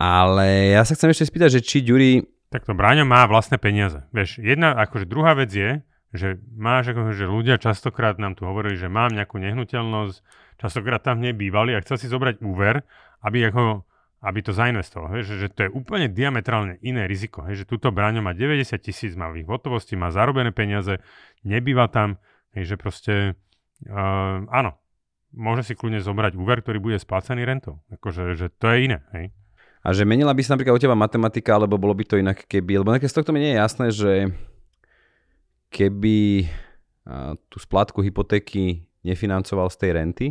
Ale 0.01 0.73
ja 0.73 0.81
sa 0.89 0.97
chcem 0.97 1.13
ešte 1.13 1.29
spýtať, 1.29 1.61
že 1.61 1.65
či 1.65 1.85
Ďuri... 1.85 2.25
Takto 2.49 2.73
Bráňo 2.73 3.05
má 3.05 3.29
vlastné 3.29 3.61
peniaze. 3.61 4.03
Vieš, 4.11 4.41
jedna, 4.41 4.73
akože 4.75 5.05
druhá 5.05 5.37
vec 5.37 5.53
je, 5.53 5.85
že 6.11 6.43
máš, 6.59 6.91
akože 6.91 7.27
ľudia 7.27 7.57
častokrát 7.63 8.19
nám 8.19 8.35
tu 8.35 8.47
hovorili, 8.47 8.75
že 8.75 8.91
mám 8.91 9.15
nejakú 9.15 9.39
nehnuteľnosť, 9.39 10.17
častokrát 10.59 11.03
tam 11.03 11.23
nebývali 11.23 11.75
a 11.75 11.83
chcel 11.83 11.97
si 12.03 12.11
zobrať 12.11 12.43
úver, 12.43 12.83
aby 13.23 13.51
ako 13.51 13.87
aby 14.21 14.45
to 14.45 14.53
zainvestoval. 14.53 15.17
Hej, 15.17 15.33
že, 15.33 15.35
že 15.41 15.49
to 15.49 15.61
je 15.67 15.71
úplne 15.73 16.13
diametrálne 16.13 16.77
iné 16.85 17.09
riziko. 17.09 17.41
Hej, 17.49 17.65
že 17.65 17.71
túto 17.73 17.89
bráňo 17.89 18.21
má 18.21 18.37
90 18.37 18.77
tisíc, 18.77 19.17
má 19.17 19.33
v 19.33 19.45
ich 19.45 19.49
hotovosti, 19.49 19.97
má 19.97 20.13
zarobené 20.13 20.53
peniaze, 20.53 21.01
nebýva 21.41 21.89
tam, 21.89 22.21
hej, 22.53 22.69
že 22.69 22.77
proste, 22.77 23.15
uh, 23.89 24.45
áno, 24.53 24.77
môže 25.33 25.65
si 25.65 25.73
kľudne 25.73 26.05
zobrať 26.05 26.37
úver, 26.37 26.61
ktorý 26.61 26.79
bude 26.85 26.99
splácaný 27.01 27.49
rentou. 27.49 27.81
Akože, 27.89 28.37
že 28.37 28.53
to 28.53 28.69
je 28.69 28.93
iné. 28.93 28.99
Hej. 29.17 29.33
A 29.81 29.97
že 29.97 30.05
menila 30.05 30.37
by 30.37 30.43
sa 30.45 30.53
napríklad 30.53 30.77
u 30.77 30.83
teba 30.85 30.93
matematika, 30.93 31.57
alebo 31.57 31.81
bolo 31.81 31.97
by 31.97 32.05
to 32.05 32.21
inak 32.21 32.45
keby, 32.45 32.85
lebo 32.85 32.93
z 32.93 33.17
tohto 33.17 33.33
mi 33.33 33.41
nie 33.41 33.57
je 33.57 33.61
jasné, 33.65 33.87
že 33.89 34.11
keby 35.71 36.47
tú 37.49 37.57
splátku 37.59 38.05
hypotéky 38.05 38.85
nefinancoval 39.07 39.73
z 39.73 39.77
tej 39.81 39.91
renty, 39.97 40.27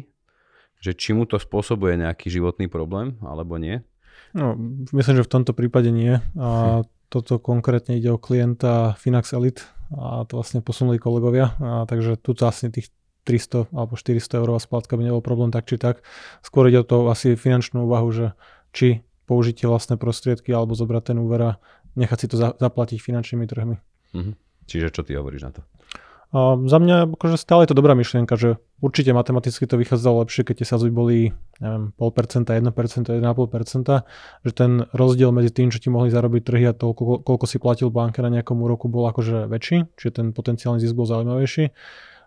že 0.79 0.95
či 0.95 1.11
mu 1.11 1.27
to 1.27 1.35
spôsobuje 1.41 1.99
nejaký 1.99 2.31
životný 2.31 2.71
problém, 2.71 3.19
alebo 3.25 3.59
nie? 3.59 3.83
No, 4.31 4.53
myslím, 4.93 5.19
že 5.19 5.27
v 5.27 5.33
tomto 5.33 5.51
prípade 5.57 5.89
nie. 5.89 6.21
A 6.37 6.83
toto 7.09 7.41
konkrétne 7.41 7.97
ide 7.97 8.13
o 8.13 8.21
klienta 8.21 8.93
Finax 9.01 9.33
Elite 9.33 9.65
a 9.89 10.21
to 10.29 10.37
vlastne 10.37 10.61
posunuli 10.61 11.01
kolegovia, 11.01 11.57
a 11.57 11.89
takže 11.89 12.21
tu 12.21 12.37
asi 12.45 12.69
tých 12.69 12.93
300 13.25 13.73
alebo 13.73 13.97
400 13.97 14.41
eurová 14.41 14.61
splátka 14.61 14.93
by 14.93 15.09
nebol 15.09 15.25
problém 15.25 15.49
tak 15.49 15.65
či 15.65 15.81
tak. 15.81 16.05
Skôr 16.45 16.69
ide 16.69 16.81
o 16.81 16.87
to 16.87 17.09
asi 17.09 17.33
finančnú 17.33 17.89
úvahu, 17.89 18.09
že 18.13 18.27
či 18.69 19.01
použitie 19.25 19.65
vlastné 19.65 19.97
prostriedky 19.97 20.53
alebo 20.53 20.77
zobrať 20.77 21.13
ten 21.13 21.17
úver 21.17 21.41
a 21.41 21.51
nechať 21.97 22.17
si 22.21 22.27
to 22.29 22.35
za, 22.37 22.53
zaplatiť 22.57 23.01
finančnými 23.01 23.45
trhmi. 23.49 23.77
Mhm. 24.13 24.31
Čiže 24.69 24.93
čo 24.93 25.01
ty 25.01 25.17
hovoríš 25.17 25.49
na 25.49 25.51
to? 25.57 25.61
A 26.29 26.61
za 26.61 26.77
mňa 26.77 27.09
akože 27.17 27.41
stále 27.41 27.65
je 27.65 27.73
to 27.73 27.79
dobrá 27.81 27.97
myšlienka, 27.97 28.37
že 28.37 28.61
určite 28.85 29.17
matematicky 29.17 29.65
to 29.65 29.81
vychádzalo 29.81 30.21
lepšie, 30.21 30.45
keď 30.45 30.61
tie 30.61 30.67
sazby 30.69 30.93
boli 30.93 31.33
neviem, 31.57 31.89
0,5%, 31.97 32.53
1%, 32.53 33.09
1,5%, 33.17 34.05
že 34.45 34.51
ten 34.53 34.85
rozdiel 34.93 35.33
medzi 35.33 35.49
tým, 35.49 35.73
čo 35.73 35.81
ti 35.81 35.89
mohli 35.89 36.13
zarobiť 36.13 36.41
trhy 36.45 36.69
a 36.69 36.77
toľko, 36.77 37.25
koľko 37.25 37.45
si 37.49 37.57
platil 37.57 37.89
banke 37.89 38.21
na 38.21 38.29
nejakom 38.29 38.61
úroku 38.61 38.85
bol 38.85 39.09
akože 39.09 39.49
väčší, 39.49 39.89
čiže 39.97 40.21
ten 40.21 40.25
potenciálny 40.29 40.77
zisk 40.77 40.93
bol 40.93 41.09
zaujímavejší. 41.09 41.73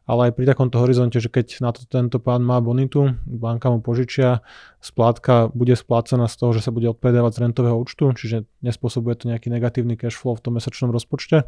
Ale 0.02 0.26
aj 0.26 0.32
pri 0.34 0.50
takomto 0.50 0.82
horizonte, 0.82 1.22
že 1.22 1.30
keď 1.30 1.62
na 1.62 1.70
to 1.70 1.86
tento 1.86 2.18
pán 2.18 2.42
má 2.42 2.58
bonitu, 2.58 3.14
banka 3.22 3.70
mu 3.70 3.78
požičia, 3.78 4.42
splátka 4.82 5.46
bude 5.54 5.78
splácaná 5.78 6.26
z 6.26 6.42
toho, 6.42 6.50
že 6.58 6.66
sa 6.66 6.74
bude 6.74 6.90
odpredávať 6.90 7.38
z 7.38 7.42
rentového 7.46 7.78
účtu, 7.78 8.10
čiže 8.10 8.50
nespôsobuje 8.66 9.14
to 9.14 9.30
nejaký 9.30 9.46
negatívny 9.46 9.94
cash 9.94 10.18
flow 10.18 10.34
v 10.34 10.42
tom 10.42 10.58
mesačnom 10.58 10.90
rozpočte, 10.90 11.46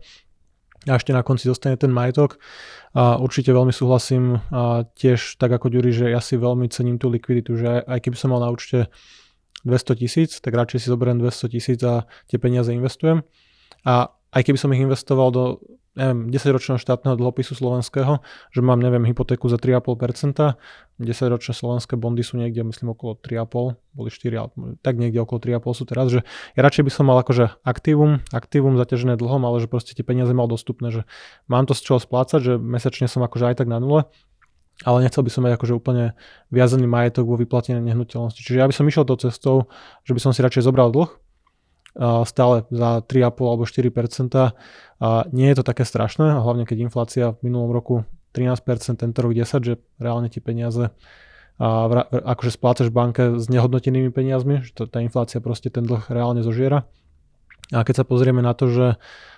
a 0.88 1.00
ešte 1.00 1.16
na 1.16 1.24
konci 1.24 1.48
dostane 1.48 1.76
ten 1.80 1.90
majetok. 1.90 2.36
A 2.94 3.18
určite 3.18 3.50
veľmi 3.50 3.72
súhlasím 3.74 4.38
a 4.54 4.86
tiež 4.86 5.40
tak 5.40 5.50
ako 5.50 5.72
Ďuri, 5.72 5.90
že 5.90 6.06
ja 6.12 6.20
si 6.22 6.38
veľmi 6.38 6.68
cením 6.70 7.00
tú 7.00 7.10
likviditu, 7.10 7.56
že 7.58 7.82
aj 7.84 7.98
keby 8.04 8.16
som 8.16 8.30
mal 8.30 8.44
na 8.44 8.52
účte 8.52 8.92
200 9.64 10.00
tisíc, 10.00 10.30
tak 10.44 10.52
radšej 10.52 10.84
si 10.84 10.88
zoberiem 10.92 11.18
200 11.18 11.52
tisíc 11.52 11.80
a 11.82 12.04
tie 12.28 12.36
peniaze 12.36 12.70
investujem. 12.70 13.24
A 13.84 14.12
aj 14.34 14.42
keby 14.42 14.58
som 14.58 14.74
ich 14.74 14.82
investoval 14.82 15.30
do 15.30 15.62
neviem, 15.94 16.26
10-ročného 16.28 16.78
štátneho 16.82 17.14
dlhopisu 17.14 17.54
slovenského, 17.54 18.18
že 18.50 18.60
mám, 18.60 18.82
neviem, 18.82 19.06
hypotéku 19.06 19.46
za 19.46 19.62
3,5%, 19.62 20.58
10-ročné 20.98 21.52
slovenské 21.54 21.94
bondy 21.94 22.26
sú 22.26 22.34
niekde, 22.34 22.66
myslím, 22.66 22.98
okolo 22.98 23.14
3,5, 23.22 23.78
boli 23.94 24.10
4, 24.10 24.82
tak 24.82 24.94
niekde 24.98 25.22
okolo 25.22 25.38
3,5 25.38 25.78
sú 25.78 25.84
teraz, 25.86 26.06
že 26.10 26.20
ja 26.58 26.60
radšej 26.66 26.82
by 26.82 26.90
som 26.90 27.06
mal 27.06 27.22
akože 27.22 27.62
aktívum, 27.62 28.26
aktívum 28.34 28.74
zaťažené 28.74 29.14
dlhom, 29.14 29.46
ale 29.46 29.62
že 29.62 29.70
proste 29.70 29.94
tie 29.94 30.02
peniaze 30.02 30.34
mal 30.34 30.50
dostupné, 30.50 30.90
že 30.90 31.06
mám 31.46 31.70
to 31.70 31.78
z 31.78 31.86
čoho 31.86 32.02
splácať, 32.02 32.40
že 32.42 32.52
mesačne 32.58 33.06
som 33.06 33.22
akože 33.22 33.54
aj 33.54 33.62
tak 33.62 33.70
na 33.70 33.78
nule, 33.78 34.10
ale 34.82 35.06
nechcel 35.06 35.22
by 35.22 35.30
som 35.30 35.46
mať 35.46 35.54
akože 35.54 35.78
úplne 35.78 36.18
viazaný 36.50 36.90
majetok 36.90 37.30
vo 37.30 37.38
vyplatenej 37.38 37.86
nehnuteľnosti. 37.86 38.42
Čiže 38.42 38.58
ja 38.58 38.66
by 38.66 38.74
som 38.74 38.90
išiel 38.90 39.06
tou 39.06 39.14
cestou, 39.14 39.70
že 40.02 40.10
by 40.10 40.18
som 40.18 40.34
si 40.34 40.42
radšej 40.42 40.66
zobral 40.66 40.90
dlh, 40.90 41.14
stále 41.98 42.66
za 42.74 43.02
3,5 43.06 43.50
alebo 43.50 43.64
4 43.64 43.90
a 44.98 45.08
nie 45.30 45.46
je 45.50 45.56
to 45.58 45.64
také 45.66 45.86
strašné, 45.86 46.42
hlavne 46.42 46.66
keď 46.66 46.90
inflácia 46.90 47.38
v 47.38 47.50
minulom 47.50 47.70
roku 47.70 48.02
13%, 48.34 48.98
tento 48.98 49.18
rok 49.22 49.30
10%, 49.30 49.62
že 49.62 49.74
reálne 50.02 50.26
ti 50.26 50.42
peniaze 50.42 50.90
a 51.54 51.86
akože 52.34 52.50
splácaš 52.50 52.90
banke 52.90 53.38
s 53.38 53.46
nehodnotenými 53.46 54.10
peniazmi, 54.10 54.66
že 54.66 54.74
tá 54.90 54.98
inflácia 54.98 55.38
proste 55.38 55.70
ten 55.70 55.86
dlh 55.86 56.10
reálne 56.10 56.42
zožiera. 56.42 56.82
A 57.70 57.86
keď 57.86 58.02
sa 58.02 58.04
pozrieme 58.04 58.42
na 58.42 58.58
to, 58.58 58.66
že 58.74 58.86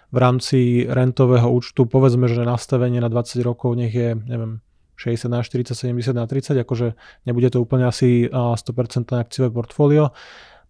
v 0.08 0.18
rámci 0.18 0.88
rentového 0.88 1.44
účtu 1.52 1.84
povedzme, 1.84 2.24
že 2.24 2.40
nastavenie 2.48 3.04
na 3.04 3.12
20 3.12 3.36
rokov 3.44 3.76
nech 3.76 3.92
je, 3.92 4.16
neviem, 4.16 4.64
60 4.96 5.28
na 5.28 5.44
40, 5.44 5.76
70 5.76 6.16
na 6.16 6.24
30, 6.24 6.56
akože 6.56 6.96
nebude 7.28 7.52
to 7.52 7.60
úplne 7.60 7.84
asi 7.84 8.32
100% 8.32 9.12
akciové 9.12 9.52
portfólio, 9.52 10.16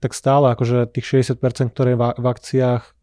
tak 0.07 0.15
stále 0.15 0.55
akože 0.55 0.87
tých 0.95 1.27
60%, 1.27 1.75
ktoré 1.75 1.99
v, 1.99 2.15
v 2.15 2.27
akciách 2.31 2.95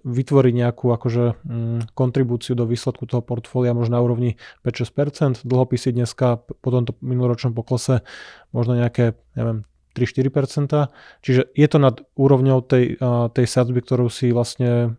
vytvoriť 0.00 0.54
nejakú 0.56 0.94
akože 0.94 1.42
mm, 1.42 1.92
kontribúciu 1.92 2.54
do 2.54 2.64
výsledku 2.64 3.04
toho 3.04 3.20
portfólia 3.20 3.74
možno 3.74 3.98
na 3.98 4.00
úrovni 4.00 4.38
5-6%, 4.62 5.42
dlhopisy 5.42 5.90
dneska 5.92 6.38
po 6.38 6.68
tomto 6.70 6.94
minuloročnom 7.02 7.52
poklese 7.52 8.06
možno 8.54 8.78
nejaké, 8.78 9.18
neviem, 9.34 9.66
3-4%, 9.92 10.88
čiže 11.20 11.52
je 11.52 11.66
to 11.68 11.78
nad 11.82 12.00
úrovňou 12.16 12.64
tej, 12.64 12.96
tej 13.36 13.46
sadzby, 13.50 13.84
ktorú 13.84 14.08
si 14.08 14.32
vlastne 14.32 14.96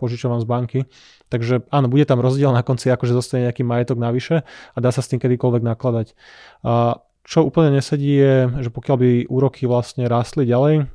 požičovam 0.00 0.40
z 0.40 0.46
banky. 0.48 0.80
Takže 1.28 1.68
áno, 1.68 1.86
bude 1.90 2.06
tam 2.08 2.22
rozdiel 2.24 2.50
na 2.54 2.64
konci, 2.64 2.88
akože 2.88 3.12
zostane 3.12 3.50
nejaký 3.50 3.66
majetok 3.66 3.98
navyše 4.00 4.46
a 4.46 4.76
dá 4.80 4.90
sa 4.94 5.04
s 5.04 5.10
tým 5.10 5.20
kedykoľvek 5.20 5.62
nakladať. 5.62 6.06
A 6.64 7.02
čo 7.26 7.42
úplne 7.42 7.74
nesedí 7.74 8.22
je, 8.22 8.34
že 8.62 8.70
pokiaľ 8.70 8.96
by 9.02 9.10
úroky 9.26 9.66
vlastne 9.66 10.06
rástli 10.06 10.46
ďalej, 10.46 10.86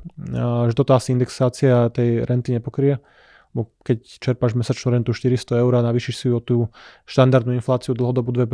že 0.71 0.75
toto 0.79 0.95
asi 0.95 1.11
indexácia 1.11 1.91
tej 1.91 2.23
renty 2.23 2.55
nepokrie, 2.55 3.03
bo 3.51 3.67
keď 3.83 3.99
čerpáš 4.23 4.55
mesačnú 4.55 4.95
rentu 4.95 5.11
400 5.11 5.59
eur 5.59 5.75
a 5.75 5.83
navýšiš 5.83 6.15
si 6.15 6.27
o 6.31 6.39
tú 6.39 6.71
štandardnú 7.03 7.51
infláciu 7.59 7.91
dlhodobu 7.91 8.31
2% 8.31 8.47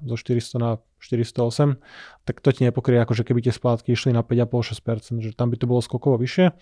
zo 0.00 0.16
400 0.16 0.56
na 0.56 0.80
408, 0.96 1.76
tak 2.24 2.40
to 2.40 2.48
ti 2.56 2.64
nepokrie, 2.64 2.96
akože 3.04 3.28
keby 3.28 3.44
tie 3.44 3.52
splátky 3.52 3.92
išli 3.92 4.16
na 4.16 4.24
5,5-6%, 4.24 5.20
že 5.20 5.36
tam 5.36 5.52
by 5.52 5.60
to 5.60 5.68
bolo 5.68 5.84
skokovo 5.84 6.16
vyššie. 6.16 6.56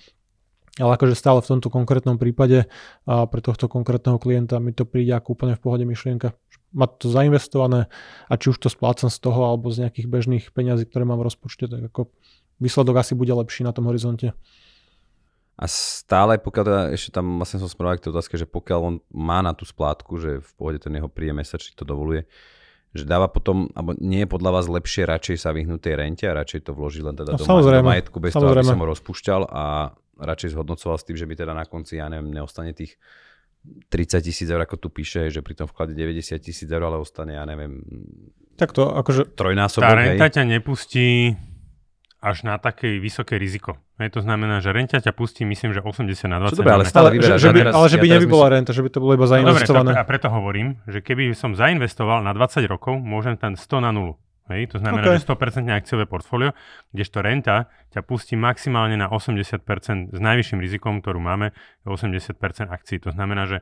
Ale 0.79 0.95
akože 0.95 1.15
stále 1.19 1.43
v 1.43 1.55
tomto 1.55 1.75
konkrétnom 1.75 2.19
prípade 2.19 2.71
a 3.03 3.27
pre 3.27 3.43
tohto 3.43 3.67
konkrétneho 3.67 4.19
klienta 4.19 4.63
mi 4.63 4.71
to 4.71 4.87
príde 4.87 5.11
ako 5.11 5.35
úplne 5.35 5.59
v 5.59 5.63
pohode 5.63 5.83
myšlienka. 5.83 6.35
Mať 6.69 6.91
to 7.01 7.07
zainvestované 7.09 7.89
a 8.29 8.35
či 8.37 8.53
už 8.53 8.61
to 8.61 8.69
splácam 8.69 9.09
z 9.09 9.19
toho 9.25 9.41
alebo 9.49 9.73
z 9.73 9.89
nejakých 9.89 10.07
bežných 10.09 10.45
peňazí, 10.53 10.85
ktoré 10.85 11.09
mám 11.09 11.21
v 11.21 11.33
rozpočte, 11.33 11.65
tak 11.65 11.89
ako 11.89 12.13
výsledok 12.61 13.01
asi 13.01 13.17
bude 13.17 13.33
lepší 13.33 13.65
na 13.65 13.73
tom 13.73 13.89
horizonte. 13.89 14.37
A 15.59 15.67
stále, 15.67 16.39
pokiaľ 16.39 16.65
teda, 16.65 16.83
ešte 16.95 17.11
tam 17.19 17.43
vlastne 17.43 17.59
som 17.59 17.67
smeroval 17.67 17.99
k 17.99 18.07
tej 18.07 18.13
otázke, 18.15 18.39
že 18.39 18.47
pokiaľ 18.47 18.81
on 18.85 18.95
má 19.11 19.43
na 19.43 19.51
tú 19.59 19.67
splátku, 19.67 20.15
že 20.23 20.39
v 20.39 20.51
pohode 20.55 20.79
ten 20.79 20.95
jeho 20.95 21.11
príjem 21.11 21.43
mesačný 21.43 21.75
to 21.75 21.83
dovoluje, 21.83 22.31
že 22.95 23.03
dáva 23.03 23.27
potom, 23.27 23.67
alebo 23.75 23.99
nie 23.99 24.23
je 24.23 24.31
podľa 24.31 24.51
vás 24.55 24.67
lepšie 24.71 25.03
radšej 25.11 25.37
sa 25.43 25.51
vyhnúť 25.51 25.81
tej 25.83 25.95
rente 25.99 26.25
a 26.31 26.33
radšej 26.39 26.63
to 26.63 26.73
vložiť 26.79 27.03
len 27.03 27.15
teda 27.19 27.31
no, 27.35 27.43
do, 27.43 27.45
do 27.45 27.83
majetku 27.83 28.17
bez 28.23 28.39
samozrejme. 28.39 28.55
toho, 28.55 28.55
aby 28.55 28.71
som 28.71 28.81
ho 28.81 28.87
rozpúšťal 28.87 29.41
a 29.51 29.65
radšej 30.19 30.55
zhodnocoval 30.55 30.97
s 30.99 31.05
tým, 31.11 31.17
že 31.19 31.27
by 31.27 31.35
teda 31.35 31.53
na 31.59 31.67
konci, 31.67 31.99
ja 31.99 32.07
neviem, 32.07 32.31
neostane 32.31 32.71
tých 32.71 32.95
30 33.89 34.25
tisíc 34.25 34.49
eur, 34.49 34.61
ako 34.63 34.77
tu 34.81 34.89
píše, 34.89 35.29
že 35.29 35.45
pri 35.45 35.55
tom 35.59 35.67
vklade 35.69 35.93
90 35.93 36.39
tisíc 36.41 36.69
eur, 36.69 36.83
ale 36.83 36.97
ostane, 37.01 37.37
ja 37.37 37.45
neviem, 37.45 37.85
tak 38.59 38.75
to 38.75 38.91
akože... 38.91 39.39
Trojnásobok, 39.39 39.87
Tá 39.87 39.95
renta 39.95 40.27
hej. 40.27 40.35
ťa 40.35 40.43
nepustí 40.59 41.39
až 42.19 42.43
na 42.43 42.59
také 42.59 42.99
vysoké 42.99 43.39
riziko. 43.39 43.79
Hej, 44.03 44.19
to 44.19 44.21
znamená, 44.27 44.59
že 44.59 44.75
renta 44.75 44.99
ťa 44.99 45.15
pustí, 45.15 45.47
myslím, 45.47 45.71
že 45.71 45.79
80 45.79 46.27
na 46.27 46.43
20. 46.43 46.59
Dobre, 46.59 46.75
ale 46.75 46.85
stále 46.87 47.15
že, 47.15 47.39
že 47.39 47.55
by, 47.55 47.71
ale 47.71 47.87
že 47.87 47.99
by 48.03 48.07
ja 48.11 48.15
nebybola 48.19 48.51
myslím... 48.51 48.57
renta, 48.59 48.71
že 48.75 48.83
by 48.83 48.91
to 48.91 48.99
bolo 48.99 49.13
iba 49.15 49.27
zainvestované. 49.31 49.91
No, 49.91 49.95
dobre, 49.95 50.03
a 50.03 50.11
preto 50.11 50.27
hovorím, 50.27 50.83
že 50.91 50.99
keby 50.99 51.31
som 51.39 51.55
zainvestoval 51.55 52.27
na 52.27 52.35
20 52.35 52.67
rokov, 52.67 52.99
môžem 52.99 53.39
ten 53.39 53.55
100 53.55 53.87
na 53.87 53.95
0. 53.95 54.19
Hej, 54.49 54.73
to 54.73 54.77
znamená, 54.81 55.05
okay. 55.05 55.21
že 55.21 55.29
100% 55.29 55.69
akciové 55.69 56.05
portfólio, 56.09 56.57
kdežto 56.97 57.21
renta 57.21 57.69
ťa 57.93 58.01
pustí 58.01 58.35
maximálne 58.35 58.97
na 58.97 59.13
80% 59.13 60.17
s 60.17 60.21
najvyšším 60.21 60.59
rizikom, 60.59 61.05
ktorú 61.05 61.21
máme, 61.21 61.53
80% 61.85 62.41
akcií. 62.73 62.97
To 63.05 63.13
znamená, 63.13 63.45
že 63.45 63.61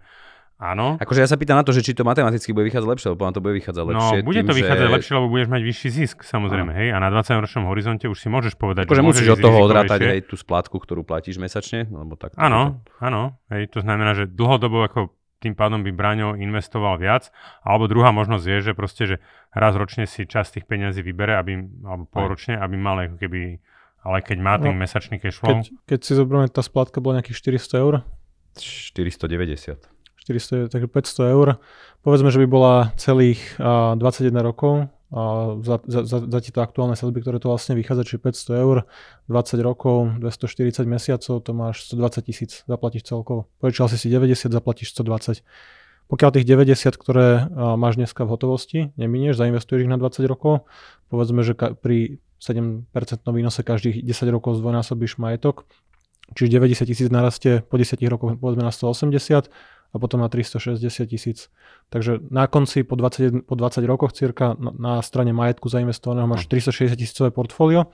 áno. 0.62 0.94
Akože 1.02 1.26
ja 1.26 1.28
sa 1.28 1.34
pýtam 1.34 1.58
na 1.58 1.66
to, 1.66 1.74
že 1.74 1.82
či 1.82 1.92
to 1.92 2.06
matematicky 2.06 2.54
bude 2.54 2.70
vychádzať 2.70 2.88
lepšie, 2.88 3.08
lebo 3.12 3.28
to 3.34 3.42
bude 3.42 3.54
vychádzať 3.58 3.82
no, 3.82 3.90
lepšie. 3.90 4.16
No, 4.22 4.26
bude 4.30 4.40
tým, 4.40 4.48
to 4.48 4.54
vychádzať 4.54 4.88
že... 4.88 4.94
lepšie, 4.94 5.12
lebo 5.18 5.26
budeš 5.26 5.48
mať 5.50 5.62
vyšší 5.66 5.88
zisk, 5.90 6.16
samozrejme, 6.22 6.72
hej. 6.78 6.88
A 6.94 6.96
na 7.02 7.08
20-ročnom 7.10 7.64
horizonte 7.66 8.06
už 8.06 8.18
si 8.22 8.28
môžeš 8.30 8.54
povedať, 8.54 8.86
akože 8.86 9.02
že 9.02 9.04
musíš 9.04 9.28
od 9.34 9.42
toho 9.42 9.58
odrátať 9.58 10.00
aj 10.06 10.20
tú 10.30 10.38
splátku, 10.38 10.78
ktorú 10.78 11.02
platíš 11.02 11.42
mesačne, 11.42 11.90
lebo 11.90 12.14
tak. 12.14 12.38
Áno, 12.38 12.80
áno, 13.02 13.42
hej, 13.50 13.66
to 13.74 13.82
znamená, 13.82 14.14
že 14.14 14.30
dlhodobo 14.30 14.86
ako 14.86 15.10
tým 15.46 15.54
pádom 15.54 15.86
by 15.86 15.94
Braňo 15.94 16.34
investoval 16.34 16.98
viac. 16.98 17.30
Alebo 17.62 17.86
druhá 17.86 18.10
možnosť 18.10 18.44
je, 18.44 18.58
že 18.66 18.72
proste, 18.74 19.02
že 19.06 19.16
raz 19.54 19.78
ročne 19.78 20.10
si 20.10 20.26
časť 20.26 20.58
tých 20.58 20.66
peniazí 20.66 21.06
vybere, 21.06 21.38
aby, 21.38 21.62
alebo 21.86 22.04
polročne, 22.10 22.58
aby 22.58 22.74
mal 22.74 22.98
ako 23.06 23.16
keby, 23.22 23.62
ale 24.02 24.16
keď 24.26 24.38
má 24.42 24.58
ten 24.58 24.74
no, 24.74 24.78
mesačný 24.82 25.22
cash 25.22 25.38
flow. 25.38 25.62
Keď, 25.62 25.86
keď 25.86 26.00
si 26.02 26.12
zoberieme, 26.18 26.50
tá 26.50 26.66
splátka 26.66 26.98
bola 26.98 27.22
nejakých 27.22 27.62
400 27.62 27.84
eur. 27.86 27.94
490. 28.58 29.78
400, 30.26 30.74
takže 30.74 30.88
500 30.90 31.34
eur. 31.38 31.62
Povedzme, 32.02 32.34
že 32.34 32.42
by 32.42 32.46
bola 32.50 32.90
celých 32.98 33.38
uh, 33.62 33.94
21 33.94 34.34
rokov, 34.42 34.90
za, 35.62 35.76
za, 35.86 36.00
za, 36.02 36.18
za 36.26 36.38
tieto 36.42 36.58
aktuálne 36.58 36.98
sadby, 36.98 37.22
ktoré 37.22 37.38
to 37.38 37.46
vlastne 37.46 37.78
vychádza, 37.78 38.02
či 38.02 38.14
500 38.18 38.58
eur, 38.58 38.76
20 39.30 39.62
rokov, 39.62 40.18
240 40.18 40.82
mesiacov, 40.82 41.34
to 41.46 41.50
máš 41.54 41.86
120 41.94 42.26
tisíc, 42.26 42.50
zaplatíš 42.66 43.06
celkovo. 43.06 43.46
Požičal 43.62 43.86
si 43.86 44.02
si 44.02 44.10
90, 44.10 44.50
zaplatíš 44.50 44.90
120. 44.98 45.46
Pokiaľ 46.06 46.30
tých 46.38 46.46
90, 46.46 46.94
ktoré 46.98 47.50
máš 47.54 47.98
dneska 47.98 48.26
v 48.26 48.30
hotovosti, 48.30 48.78
neminieš, 48.94 49.38
zainvestuješ 49.38 49.86
ich 49.86 49.90
na 49.90 49.98
20 49.98 50.26
rokov, 50.26 50.66
povedzme, 51.10 51.42
že 51.42 51.54
ka- 51.54 51.74
pri 51.74 52.18
7% 52.38 52.86
výnose 53.30 53.62
každých 53.62 54.02
10 54.02 54.30
rokov 54.30 54.58
zdvojnásobíš 54.58 55.18
majetok, 55.18 55.66
čiže 56.34 56.58
90 56.58 56.86
tisíc 56.86 57.08
narastie 57.10 57.62
po 57.62 57.78
10 57.78 58.02
rokoch 58.10 58.34
povedzme 58.38 58.66
na 58.66 58.74
180 58.74 59.50
a 59.96 59.98
potom 59.98 60.20
na 60.20 60.28
360 60.28 60.84
tisíc. 61.08 61.48
Takže 61.88 62.20
na 62.28 62.44
konci 62.44 62.84
po 62.84 63.00
20, 63.00 63.48
po 63.48 63.56
20 63.56 63.80
rokoch 63.88 64.12
cirka 64.12 64.52
na, 64.60 64.70
na 64.76 64.94
strane 65.00 65.32
majetku 65.32 65.72
zainvestovaného 65.72 66.28
máš 66.28 66.44
360 66.52 66.92
hm. 66.92 67.00
tisícové 67.00 67.28
portfólio 67.32 67.88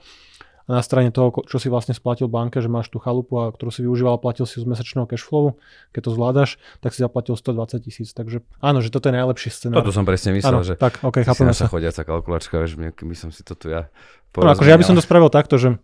a 0.63 0.79
na 0.79 0.83
strane 0.83 1.11
toho, 1.11 1.35
čo 1.43 1.59
si 1.59 1.67
vlastne 1.67 1.91
splatil 1.91 2.31
banke, 2.31 2.63
že 2.63 2.71
máš 2.71 2.87
tú 2.87 2.95
chalupu, 2.95 3.35
a 3.35 3.51
ktorú 3.51 3.67
si 3.67 3.83
využíval, 3.83 4.15
platil 4.15 4.47
si 4.47 4.63
z 4.63 4.65
mesačného 4.67 5.03
cashflowu, 5.03 5.59
keď 5.91 6.01
to 6.07 6.11
zvládaš, 6.15 6.49
tak 6.79 6.95
si 6.95 7.03
zaplatil 7.03 7.35
120 7.35 7.83
tisíc. 7.83 8.15
Takže 8.15 8.47
áno, 8.63 8.79
že 8.79 8.87
toto 8.87 9.11
je 9.11 9.13
najlepší 9.19 9.51
scenár. 9.51 9.83
Toto 9.83 9.91
som 9.91 10.07
presne 10.07 10.31
myslel, 10.39 10.55
áno, 10.55 10.63
že 10.63 10.79
tak, 10.79 11.03
okay, 11.03 11.27
chápeme 11.27 11.51
sa. 11.51 11.67
chodiaca 11.67 12.07
kalkulačka, 12.07 12.63
vieš, 12.63 12.79
my 12.79 13.15
som 13.15 13.35
si 13.35 13.43
to 13.43 13.59
tu 13.59 13.75
ja 13.75 13.91
no, 14.39 14.49
akože 14.49 14.69
ja 14.71 14.79
by 14.79 14.85
som 14.87 14.95
to 14.95 15.03
spravil 15.03 15.27
takto, 15.27 15.59
že 15.59 15.77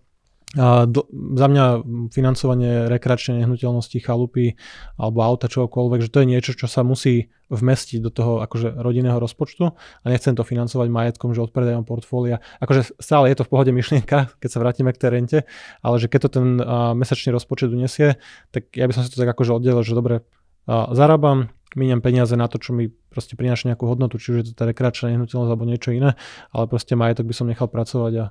a 0.57 0.89
do, 0.89 1.05
za 1.37 1.45
mňa 1.45 1.65
financovanie 2.09 2.89
rekreačnej 2.89 3.45
nehnuteľnosti, 3.45 4.01
chalupy 4.01 4.57
alebo 4.97 5.21
auta, 5.21 5.45
čokoľvek, 5.45 6.09
že 6.09 6.09
to 6.09 6.25
je 6.25 6.27
niečo, 6.33 6.51
čo 6.57 6.65
sa 6.65 6.81
musí 6.81 7.29
vmestiť 7.53 8.01
do 8.01 8.09
toho 8.09 8.41
akože 8.41 8.81
rodinného 8.81 9.21
rozpočtu 9.21 9.69
a 9.77 10.05
nechcem 10.09 10.33
to 10.33 10.41
financovať 10.41 10.89
majetkom, 10.89 11.37
že 11.37 11.45
odpredajom 11.45 11.85
portfólia. 11.85 12.41
Akože 12.65 12.97
stále 12.97 13.29
je 13.29 13.37
to 13.37 13.45
v 13.45 13.51
pohode 13.53 13.69
myšlienka, 13.69 14.33
keď 14.41 14.49
sa 14.49 14.61
vrátime 14.61 14.89
k 14.89 15.01
tej 15.01 15.09
rente, 15.13 15.37
ale 15.85 15.95
že 16.01 16.09
keď 16.09 16.19
to 16.25 16.29
ten 16.41 16.47
uh, 16.57 16.97
mesačný 16.97 17.29
rozpočet 17.29 17.69
unesie, 17.69 18.17
tak 18.49 18.73
ja 18.73 18.89
by 18.89 18.93
som 18.97 19.05
si 19.05 19.13
to 19.13 19.21
tak 19.21 19.29
akože 19.29 19.53
oddelil, 19.53 19.85
že 19.85 19.93
dobre, 19.93 20.25
uh, 20.65 20.89
zarábam, 20.97 21.53
miniam 21.77 22.01
peniaze 22.01 22.33
na 22.33 22.49
to, 22.49 22.57
čo 22.57 22.73
mi 22.73 22.89
proste 22.89 23.37
prináša 23.37 23.69
nejakú 23.69 23.85
hodnotu, 23.85 24.17
či 24.17 24.33
už 24.33 24.37
je 24.41 24.45
to 24.49 24.53
tá 24.57 24.65
rekreačná 24.65 25.13
nehnuteľnosť 25.13 25.49
alebo 25.53 25.69
niečo 25.69 25.93
iné, 25.93 26.17
ale 26.49 26.65
proste 26.65 26.97
majetok 26.97 27.29
by 27.29 27.35
som 27.37 27.45
nechal 27.45 27.69
pracovať 27.69 28.13
a 28.17 28.25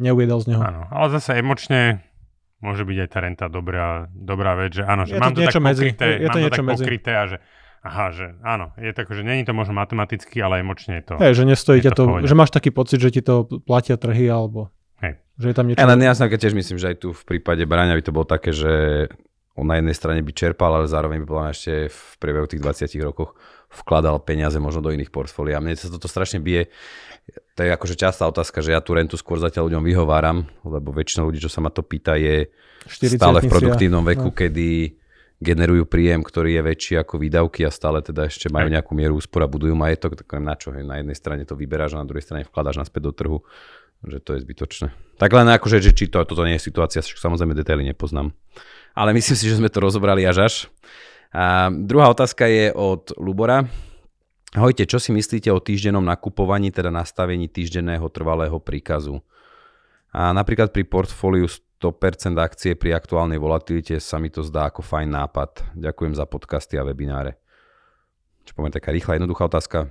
neuviedol 0.00 0.40
z 0.40 0.54
neho. 0.54 0.62
Áno, 0.62 0.88
ale 0.88 1.06
zase 1.14 1.38
emočne 1.38 2.00
môže 2.64 2.88
byť 2.88 2.98
aj 3.04 3.08
tá 3.12 3.18
renta 3.20 3.46
dobrá, 3.52 4.08
dobrá 4.10 4.56
vec, 4.56 4.80
že 4.80 4.82
áno, 4.88 5.04
že 5.04 5.16
je 5.16 5.20
mám 5.20 5.36
to, 5.36 5.44
to 5.44 5.52
tak 5.52 5.60
medzi. 5.60 5.82
pokryté, 5.84 6.06
je, 6.08 6.16
je 6.16 6.28
to 6.28 6.32
mám 6.32 6.40
niečo 6.40 6.48
to 6.48 6.56
tak 6.56 6.64
medzi. 6.64 6.84
pokryté 6.84 7.12
a 7.12 7.24
že 7.28 7.36
aha, 7.84 8.06
že 8.16 8.26
áno, 8.40 8.66
je 8.80 8.90
tak, 8.96 9.06
že 9.12 9.20
není 9.20 9.44
to 9.44 9.52
možno 9.52 9.76
matematicky, 9.76 10.40
ale 10.40 10.64
emočne 10.64 11.04
je 11.04 11.04
to. 11.04 11.14
Hej, 11.20 11.32
že 11.36 11.44
nestojí 11.44 11.84
to, 11.84 11.92
to 11.92 12.04
že 12.24 12.34
máš 12.34 12.48
taký 12.48 12.72
pocit, 12.72 12.98
že 13.04 13.12
ti 13.12 13.20
to 13.20 13.44
platia 13.68 14.00
trhy 14.00 14.32
alebo 14.32 14.72
Hej. 15.04 15.20
že 15.36 15.46
je 15.52 15.54
tam 15.54 15.66
niečo. 15.68 15.84
Ale 15.84 16.00
ja 16.00 16.16
keď 16.16 16.38
tiež 16.48 16.56
myslím, 16.56 16.80
že 16.80 16.96
aj 16.96 16.96
tu 17.04 17.12
v 17.12 17.22
prípade 17.28 17.60
Braňa 17.68 18.00
by 18.00 18.02
to 18.08 18.12
bolo 18.16 18.24
také, 18.24 18.56
že 18.56 19.06
on 19.54 19.70
na 19.70 19.78
jednej 19.78 19.94
strane 19.94 20.20
by 20.24 20.32
čerpal, 20.34 20.72
ale 20.74 20.90
zároveň 20.90 21.22
by 21.22 21.26
bola 21.28 21.54
ešte 21.54 21.92
v 21.92 22.00
priebehu 22.18 22.46
tých 22.50 22.64
20 22.64 23.06
rokoch 23.06 23.38
vkladal 23.74 24.22
peniaze 24.22 24.56
možno 24.62 24.80
do 24.80 24.94
iných 24.94 25.10
portfólií. 25.10 25.52
A 25.54 25.62
mne 25.62 25.74
sa 25.74 25.90
toto 25.90 26.06
strašne 26.06 26.38
bije 26.38 26.70
to 27.54 27.62
je 27.62 27.70
akože 27.70 27.94
častá 27.94 28.26
otázka, 28.28 28.60
že 28.60 28.74
ja 28.74 28.82
tú 28.82 28.98
rentu 28.98 29.14
skôr 29.14 29.38
zatiaľ 29.38 29.70
ľuďom 29.70 29.84
vyhováram, 29.86 30.44
lebo 30.66 30.90
väčšina 30.90 31.22
ľudí, 31.24 31.40
čo 31.40 31.48
sa 31.48 31.62
ma 31.62 31.70
to 31.70 31.86
pýta, 31.86 32.18
je 32.18 32.50
stále 32.84 33.40
v 33.40 33.48
produktívnom 33.48 34.04
veku, 34.04 34.28
no. 34.28 34.36
kedy 34.36 34.98
generujú 35.38 35.86
príjem, 35.86 36.20
ktorý 36.20 36.60
je 36.60 36.62
väčší 36.62 36.94
ako 37.00 37.20
výdavky 37.20 37.62
a 37.62 37.70
stále 37.70 38.02
teda 38.02 38.26
ešte 38.26 38.50
majú 38.50 38.68
nejakú 38.70 38.92
mieru 38.96 39.18
úspor 39.18 39.44
a 39.44 39.48
budujú 39.50 39.72
majetok, 39.76 40.18
tak 40.18 40.40
na 40.42 40.54
čo? 40.58 40.74
Na 40.74 41.00
jednej 41.00 41.16
strane 41.16 41.42
to 41.46 41.54
vyberáš 41.54 41.94
a 41.94 42.02
na 42.02 42.08
druhej 42.08 42.26
strane 42.26 42.42
vkladáš 42.42 42.80
naspäť 42.80 43.02
do 43.08 43.12
trhu, 43.14 43.38
že 44.04 44.18
to 44.20 44.36
je 44.36 44.44
zbytočné. 44.44 44.90
Tak 45.16 45.30
len 45.30 45.48
akože, 45.48 45.78
že 45.78 45.94
či 45.94 46.10
to, 46.10 46.20
toto 46.26 46.42
nie 46.42 46.58
je 46.58 46.66
situácia, 46.66 47.00
však 47.00 47.22
samozrejme 47.22 47.54
detaily 47.54 47.86
nepoznám. 47.86 48.34
Ale 48.94 49.14
myslím 49.14 49.36
si, 49.36 49.46
že 49.46 49.58
sme 49.58 49.70
to 49.70 49.78
rozobrali 49.82 50.26
až 50.26 50.38
až. 50.42 50.54
A 51.34 51.66
druhá 51.74 52.14
otázka 52.14 52.46
je 52.46 52.70
od 52.70 53.10
Lubora. 53.18 53.66
Ahojte, 54.54 54.86
čo 54.86 55.02
si 55.02 55.10
myslíte 55.10 55.50
o 55.50 55.58
týždennom 55.58 56.06
nakupovaní, 56.06 56.70
teda 56.70 56.94
nastavení 56.94 57.50
týždenného 57.50 58.06
trvalého 58.06 58.54
príkazu? 58.62 59.18
A 60.14 60.30
napríklad 60.30 60.70
pri 60.70 60.86
portfóliu 60.86 61.50
100% 61.50 62.38
akcie 62.38 62.78
pri 62.78 62.94
aktuálnej 62.94 63.42
volatilite 63.42 63.98
sa 63.98 64.22
mi 64.22 64.30
to 64.30 64.46
zdá 64.46 64.70
ako 64.70 64.86
fajn 64.86 65.10
nápad. 65.10 65.74
Ďakujem 65.74 66.14
za 66.14 66.22
podcasty 66.30 66.78
a 66.78 66.86
webináre. 66.86 67.34
Čo 68.46 68.54
poviem, 68.54 68.70
taká 68.70 68.94
rýchla, 68.94 69.18
jednoduchá 69.18 69.50
otázka. 69.50 69.90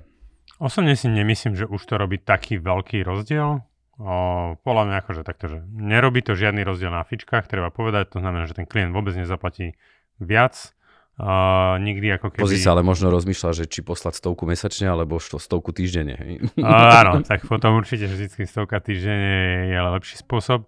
Osobne 0.63 0.95
si 0.95 1.12
nemyslím, 1.12 1.60
že 1.60 1.67
už 1.67 1.84
to 1.84 1.99
robí 1.99 2.23
taký 2.23 2.56
veľký 2.56 3.03
rozdiel. 3.03 3.67
O, 3.99 4.15
podľa 4.63 4.84
mňa 4.88 4.95
akože 5.03 5.21
takto, 5.27 5.51
že 5.51 5.60
nerobí 5.75 6.23
to 6.23 6.39
žiadny 6.39 6.63
rozdiel 6.63 6.88
na 6.88 7.03
fičkách, 7.03 7.51
treba 7.51 7.67
povedať, 7.67 8.15
to 8.15 8.23
znamená, 8.23 8.47
že 8.47 8.56
ten 8.56 8.63
klient 8.63 8.95
vôbec 8.95 9.12
nezaplatí 9.19 9.75
viac 10.23 10.71
Uh, 11.13 11.78
nikdy 11.78 12.10
ako 12.17 12.34
keby... 12.34 12.41
Pozri 12.41 12.58
sa, 12.58 12.73
ale 12.73 12.82
možno 12.82 13.13
rozmýšľa, 13.13 13.54
že 13.54 13.63
či 13.69 13.86
poslať 13.86 14.17
stovku 14.17 14.49
mesačne, 14.49 14.89
alebo 14.89 15.21
što, 15.21 15.38
stovku 15.38 15.69
týždenne. 15.69 16.17
Uh, 16.58 16.65
áno, 16.65 17.21
tak 17.21 17.45
potom 17.45 17.78
určite 17.78 18.10
vždy 18.10 18.49
stovka 18.49 18.82
týždenne 18.82 19.69
je 19.69 19.78
lepší 19.78 20.17
spôsob. 20.17 20.65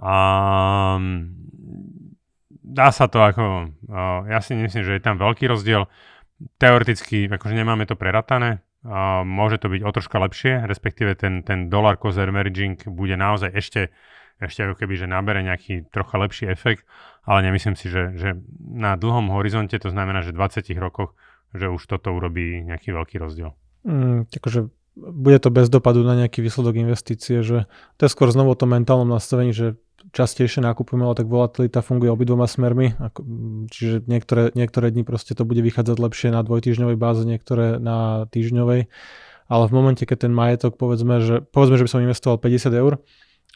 Um, 0.00 1.36
dá 2.64 2.88
sa 2.88 3.04
to 3.04 3.20
ako... 3.20 3.68
Uh, 3.84 4.24
ja 4.32 4.40
si 4.40 4.56
myslím, 4.56 4.80
že 4.80 4.96
je 4.96 5.04
tam 5.04 5.20
veľký 5.20 5.44
rozdiel. 5.44 5.84
Teoreticky, 6.56 7.28
akože 7.28 7.52
nemáme 7.52 7.84
to 7.84 7.92
preratané. 7.92 8.64
Uh, 8.80 9.20
môže 9.28 9.60
to 9.60 9.68
byť 9.68 9.80
o 9.84 9.90
troška 9.92 10.16
lepšie, 10.24 10.64
respektíve 10.64 11.20
ten, 11.20 11.44
ten 11.44 11.68
dollar 11.68 12.00
cost 12.00 12.16
averaging 12.16 12.80
bude 12.88 13.14
naozaj 13.20 13.52
ešte 13.52 13.92
ešte 14.42 14.66
ako 14.66 14.74
keby, 14.82 14.94
že 14.98 15.06
nabere 15.06 15.46
nejaký 15.46 15.86
trocha 15.94 16.18
lepší 16.18 16.50
efekt, 16.50 16.82
ale 17.22 17.46
nemyslím 17.46 17.78
si, 17.78 17.86
že, 17.86 18.12
že 18.18 18.34
na 18.58 18.98
dlhom 18.98 19.30
horizonte, 19.30 19.78
to 19.78 19.94
znamená, 19.94 20.26
že 20.26 20.34
v 20.34 20.42
20 20.42 20.74
rokoch, 20.82 21.14
že 21.54 21.70
už 21.70 21.82
toto 21.86 22.10
urobí 22.10 22.66
nejaký 22.66 22.90
veľký 22.90 23.22
rozdiel. 23.22 23.54
Mm, 23.86 24.26
takže 24.26 24.68
bude 24.96 25.38
to 25.40 25.48
bez 25.48 25.72
dopadu 25.72 26.04
na 26.04 26.18
nejaký 26.18 26.44
výsledok 26.44 26.76
investície, 26.76 27.40
že 27.40 27.64
to 27.96 28.00
je 28.04 28.12
skôr 28.12 28.28
znovu 28.28 28.52
o 28.52 28.58
tom 28.58 28.76
mentálnom 28.76 29.08
nastavení, 29.08 29.54
že 29.56 29.80
častejšie 30.12 30.60
nakupujeme, 30.60 31.06
ale 31.06 31.16
tak 31.16 31.30
volatilita 31.30 31.80
funguje 31.80 32.10
obidvoma 32.10 32.50
smermi, 32.50 32.92
čiže 33.70 34.04
niektoré, 34.10 34.50
niektoré 34.52 34.90
dni 34.90 35.06
proste 35.06 35.32
to 35.32 35.46
bude 35.46 35.62
vychádzať 35.62 35.96
lepšie 35.96 36.28
na 36.34 36.42
dvojtýždňovej 36.42 36.96
báze, 36.98 37.22
niektoré 37.22 37.78
na 37.78 38.26
týždňovej, 38.28 38.90
ale 39.48 39.64
v 39.68 39.72
momente, 39.72 40.02
keď 40.02 40.28
ten 40.28 40.34
majetok, 40.34 40.76
povedzme, 40.76 41.22
že, 41.22 41.36
povedzme, 41.46 41.78
že 41.78 41.84
by 41.86 41.90
som 41.90 42.04
investoval 42.04 42.36
50 42.42 42.72
eur, 42.74 42.92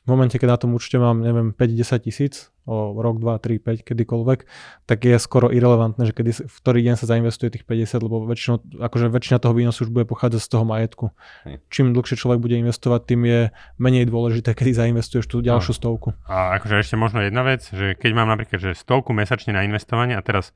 v 0.06 0.08
momente, 0.14 0.38
keď 0.38 0.54
na 0.54 0.58
tom 0.62 0.70
účte 0.78 1.02
mám, 1.02 1.18
neviem, 1.18 1.50
5-10 1.50 2.06
tisíc, 2.06 2.54
o 2.62 2.94
rok, 2.94 3.18
2, 3.18 3.42
3, 3.42 3.58
5, 3.58 3.82
kedykoľvek, 3.82 4.38
tak 4.86 4.98
je 5.02 5.18
skoro 5.18 5.50
irrelevantné, 5.50 6.06
že 6.06 6.14
kedy, 6.14 6.46
v 6.46 6.56
ktorý 6.62 6.78
deň 6.86 6.94
sa 6.94 7.10
zainvestuje 7.10 7.50
tých 7.50 7.66
50, 7.66 8.06
lebo 8.06 8.22
väčšinou, 8.22 8.86
akože 8.86 9.10
väčšina 9.10 9.42
toho 9.42 9.54
výnosu 9.54 9.86
už 9.86 9.90
bude 9.90 10.06
pochádzať 10.06 10.40
z 10.42 10.48
toho 10.50 10.62
majetku. 10.62 11.10
Hej. 11.42 11.58
Čím 11.74 11.90
dlhšie 11.90 12.14
človek 12.22 12.38
bude 12.38 12.54
investovať, 12.54 13.00
tým 13.02 13.22
je 13.26 13.40
menej 13.82 14.06
dôležité, 14.06 14.54
kedy 14.54 14.78
zainvestuješ 14.78 15.26
tú 15.26 15.42
ďalšiu 15.42 15.74
no. 15.74 15.78
stovku. 15.78 16.08
A 16.30 16.54
akože 16.62 16.86
ešte 16.86 16.94
možno 16.94 17.26
jedna 17.26 17.42
vec, 17.42 17.66
že 17.66 17.98
keď 17.98 18.10
mám 18.14 18.30
napríklad 18.30 18.62
že 18.62 18.78
stovku 18.78 19.10
mesačne 19.10 19.58
na 19.58 19.66
investovanie 19.66 20.14
a 20.14 20.22
teraz, 20.22 20.54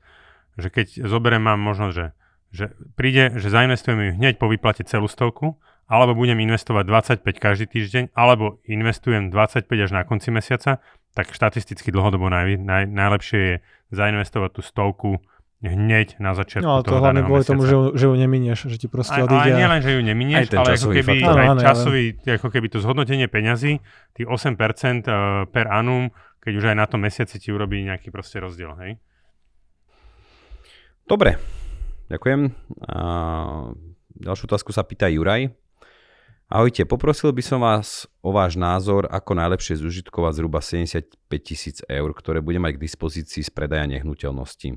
že 0.55 0.71
keď 0.71 1.07
zoberiem, 1.07 1.43
mám 1.43 1.59
možnosť, 1.59 1.93
že, 1.95 2.07
že 2.55 2.65
príde, 2.95 3.35
že 3.35 3.51
zainvestujeme 3.51 4.15
hneď 4.15 4.39
po 4.39 4.47
výplate 4.47 4.87
celú 4.87 5.11
stovku, 5.11 5.59
alebo 5.91 6.15
budem 6.15 6.39
investovať 6.39 6.87
25 7.19 7.35
každý 7.35 7.67
týždeň, 7.67 8.15
alebo 8.15 8.63
investujem 8.63 9.27
25 9.27 9.67
až 9.67 9.91
na 9.91 10.07
konci 10.07 10.31
mesiaca, 10.31 10.79
tak 11.11 11.35
štatisticky 11.35 11.91
dlhodobo 11.91 12.31
naj, 12.31 12.55
naj, 12.55 12.87
najlepšie 12.87 13.39
je 13.43 13.55
zainvestovať 13.91 14.49
tú 14.55 14.61
stovku 14.63 15.19
hneď 15.61 16.17
na 16.17 16.33
začiatku 16.33 16.65
no, 16.65 16.81
to 16.81 16.95
toho 16.95 17.05
hlavne 17.05 17.21
kvôli 17.21 17.45
tomu, 17.45 17.67
že, 17.67 17.75
že 17.93 18.09
ju 18.09 18.15
neminieš, 18.17 18.71
že 18.71 18.77
ti 18.81 18.87
proste 18.89 19.21
aj, 19.21 19.29
odíde. 19.29 19.51
Ale 19.51 19.59
nie 19.61 19.67
len, 19.67 19.81
že 19.83 19.91
ju 19.93 20.01
neminieš, 20.01 20.45
ale 20.57 20.69
ako 20.73 20.89
keby, 20.89 21.13
faktor. 21.21 21.37
aj 21.37 21.49
časový, 21.61 22.03
ako 22.17 22.47
keby 22.49 22.67
to 22.71 22.77
zhodnotenie 22.81 23.27
peňazí, 23.29 23.77
tých 24.17 24.27
8% 24.31 24.57
eh, 24.57 25.13
per 25.53 25.69
annum, 25.69 26.09
keď 26.41 26.53
už 26.57 26.65
aj 26.73 26.77
na 26.79 26.85
tom 26.89 27.05
mesiaci 27.05 27.37
ti 27.37 27.53
urobí 27.53 27.77
nejaký 27.85 28.09
proste 28.09 28.41
rozdiel, 28.41 28.73
hej? 28.81 28.97
Dobre, 31.05 31.37
ďakujem. 32.09 32.41
A 32.89 33.01
ďalšiu 34.17 34.49
otázku 34.49 34.73
sa 34.73 34.81
pýta 34.81 35.11
Juraj. 35.13 35.60
Ahojte, 36.51 36.83
poprosil 36.83 37.31
by 37.31 37.39
som 37.39 37.63
vás 37.63 38.11
o 38.19 38.35
váš 38.35 38.59
názor, 38.59 39.07
ako 39.07 39.39
najlepšie 39.39 39.79
zužitkovať 39.79 40.35
zhruba 40.35 40.59
75 40.59 41.15
tisíc 41.39 41.79
eur, 41.87 42.11
ktoré 42.11 42.43
budem 42.43 42.67
mať 42.67 42.75
k 42.75 42.83
dispozícii 42.91 43.39
z 43.39 43.47
predaja 43.55 43.87
nehnuteľností. 43.87 44.75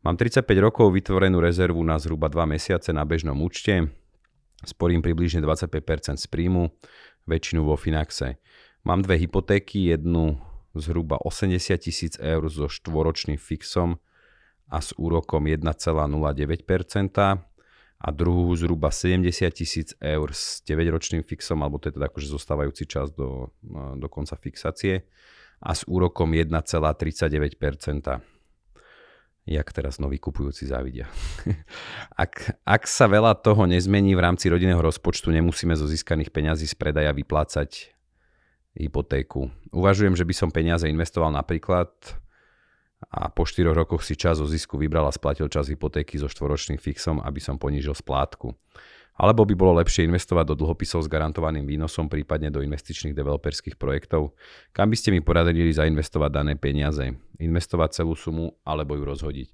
Mám 0.00 0.16
35 0.16 0.48
rokov 0.56 0.96
vytvorenú 0.96 1.36
rezervu 1.36 1.84
na 1.84 2.00
zhruba 2.00 2.32
2 2.32 2.48
mesiace 2.48 2.96
na 2.96 3.04
bežnom 3.04 3.36
účte, 3.44 3.92
sporím 4.64 5.04
približne 5.04 5.44
25% 5.44 6.16
z 6.16 6.26
príjmu, 6.32 6.72
väčšinu 7.28 7.60
vo 7.68 7.76
Finaxe. 7.76 8.40
Mám 8.80 9.04
dve 9.04 9.20
hypotéky, 9.20 9.92
jednu 9.92 10.40
zhruba 10.72 11.20
80 11.20 11.76
tisíc 11.76 12.16
eur 12.16 12.48
so 12.48 12.72
štvoročným 12.72 13.36
fixom 13.36 14.00
a 14.72 14.80
s 14.80 14.96
úrokom 14.96 15.44
1,09% 15.44 15.76
a 17.96 18.08
druhú 18.12 18.52
zhruba 18.52 18.92
70 18.92 19.32
tisíc 19.56 19.96
eur 19.96 20.28
s 20.28 20.60
9-ročným 20.68 21.24
fixom, 21.24 21.64
alebo 21.64 21.80
to 21.80 21.88
je 21.88 21.96
teda 21.96 22.12
akože 22.12 22.28
zostávajúci 22.28 22.84
čas 22.84 23.08
do, 23.16 23.50
do 23.96 24.06
konca 24.12 24.36
fixácie 24.36 25.08
a 25.64 25.72
s 25.72 25.88
úrokom 25.88 26.36
1,39%. 26.36 28.20
Jak 29.46 29.68
teraz 29.70 30.02
noví 30.02 30.18
kupujúci 30.18 30.66
závidia. 30.66 31.06
ak, 32.22 32.58
ak 32.66 32.82
sa 32.90 33.06
veľa 33.06 33.38
toho 33.40 33.64
nezmení 33.70 34.18
v 34.18 34.24
rámci 34.26 34.50
rodinného 34.50 34.82
rozpočtu, 34.82 35.30
nemusíme 35.30 35.72
zo 35.78 35.86
získaných 35.86 36.34
peňazí 36.34 36.66
z 36.66 36.74
predaja 36.74 37.14
vyplácať 37.14 37.94
hypotéku. 38.76 39.48
Uvažujem, 39.70 40.18
že 40.18 40.26
by 40.26 40.34
som 40.34 40.50
peniaze 40.52 40.84
investoval 40.90 41.30
napríklad 41.32 41.88
a 43.12 43.28
po 43.28 43.44
4 43.44 43.76
rokoch 43.76 44.00
si 44.00 44.16
čas 44.16 44.40
zo 44.40 44.48
zisku 44.48 44.80
vybral 44.80 45.04
a 45.04 45.12
splatil 45.12 45.52
čas 45.52 45.68
hypotéky 45.68 46.16
so 46.16 46.32
štvoročným 46.32 46.80
fixom, 46.80 47.20
aby 47.20 47.40
som 47.40 47.60
ponížil 47.60 47.92
splátku. 47.92 48.56
Alebo 49.16 49.48
by 49.48 49.56
bolo 49.56 49.80
lepšie 49.80 50.04
investovať 50.04 50.52
do 50.52 50.54
dlhopisov 50.60 51.00
s 51.00 51.08
garantovaným 51.08 51.64
výnosom, 51.64 52.04
prípadne 52.12 52.52
do 52.52 52.60
investičných 52.60 53.16
developerských 53.16 53.80
projektov? 53.80 54.36
Kam 54.76 54.92
by 54.92 54.96
ste 55.00 55.08
mi 55.08 55.24
poradili 55.24 55.72
zainvestovať 55.72 56.30
dané 56.36 56.52
peniaze? 56.60 57.16
Investovať 57.40 58.04
celú 58.04 58.12
sumu 58.12 58.60
alebo 58.60 58.92
ju 58.92 59.08
rozhodiť? 59.08 59.48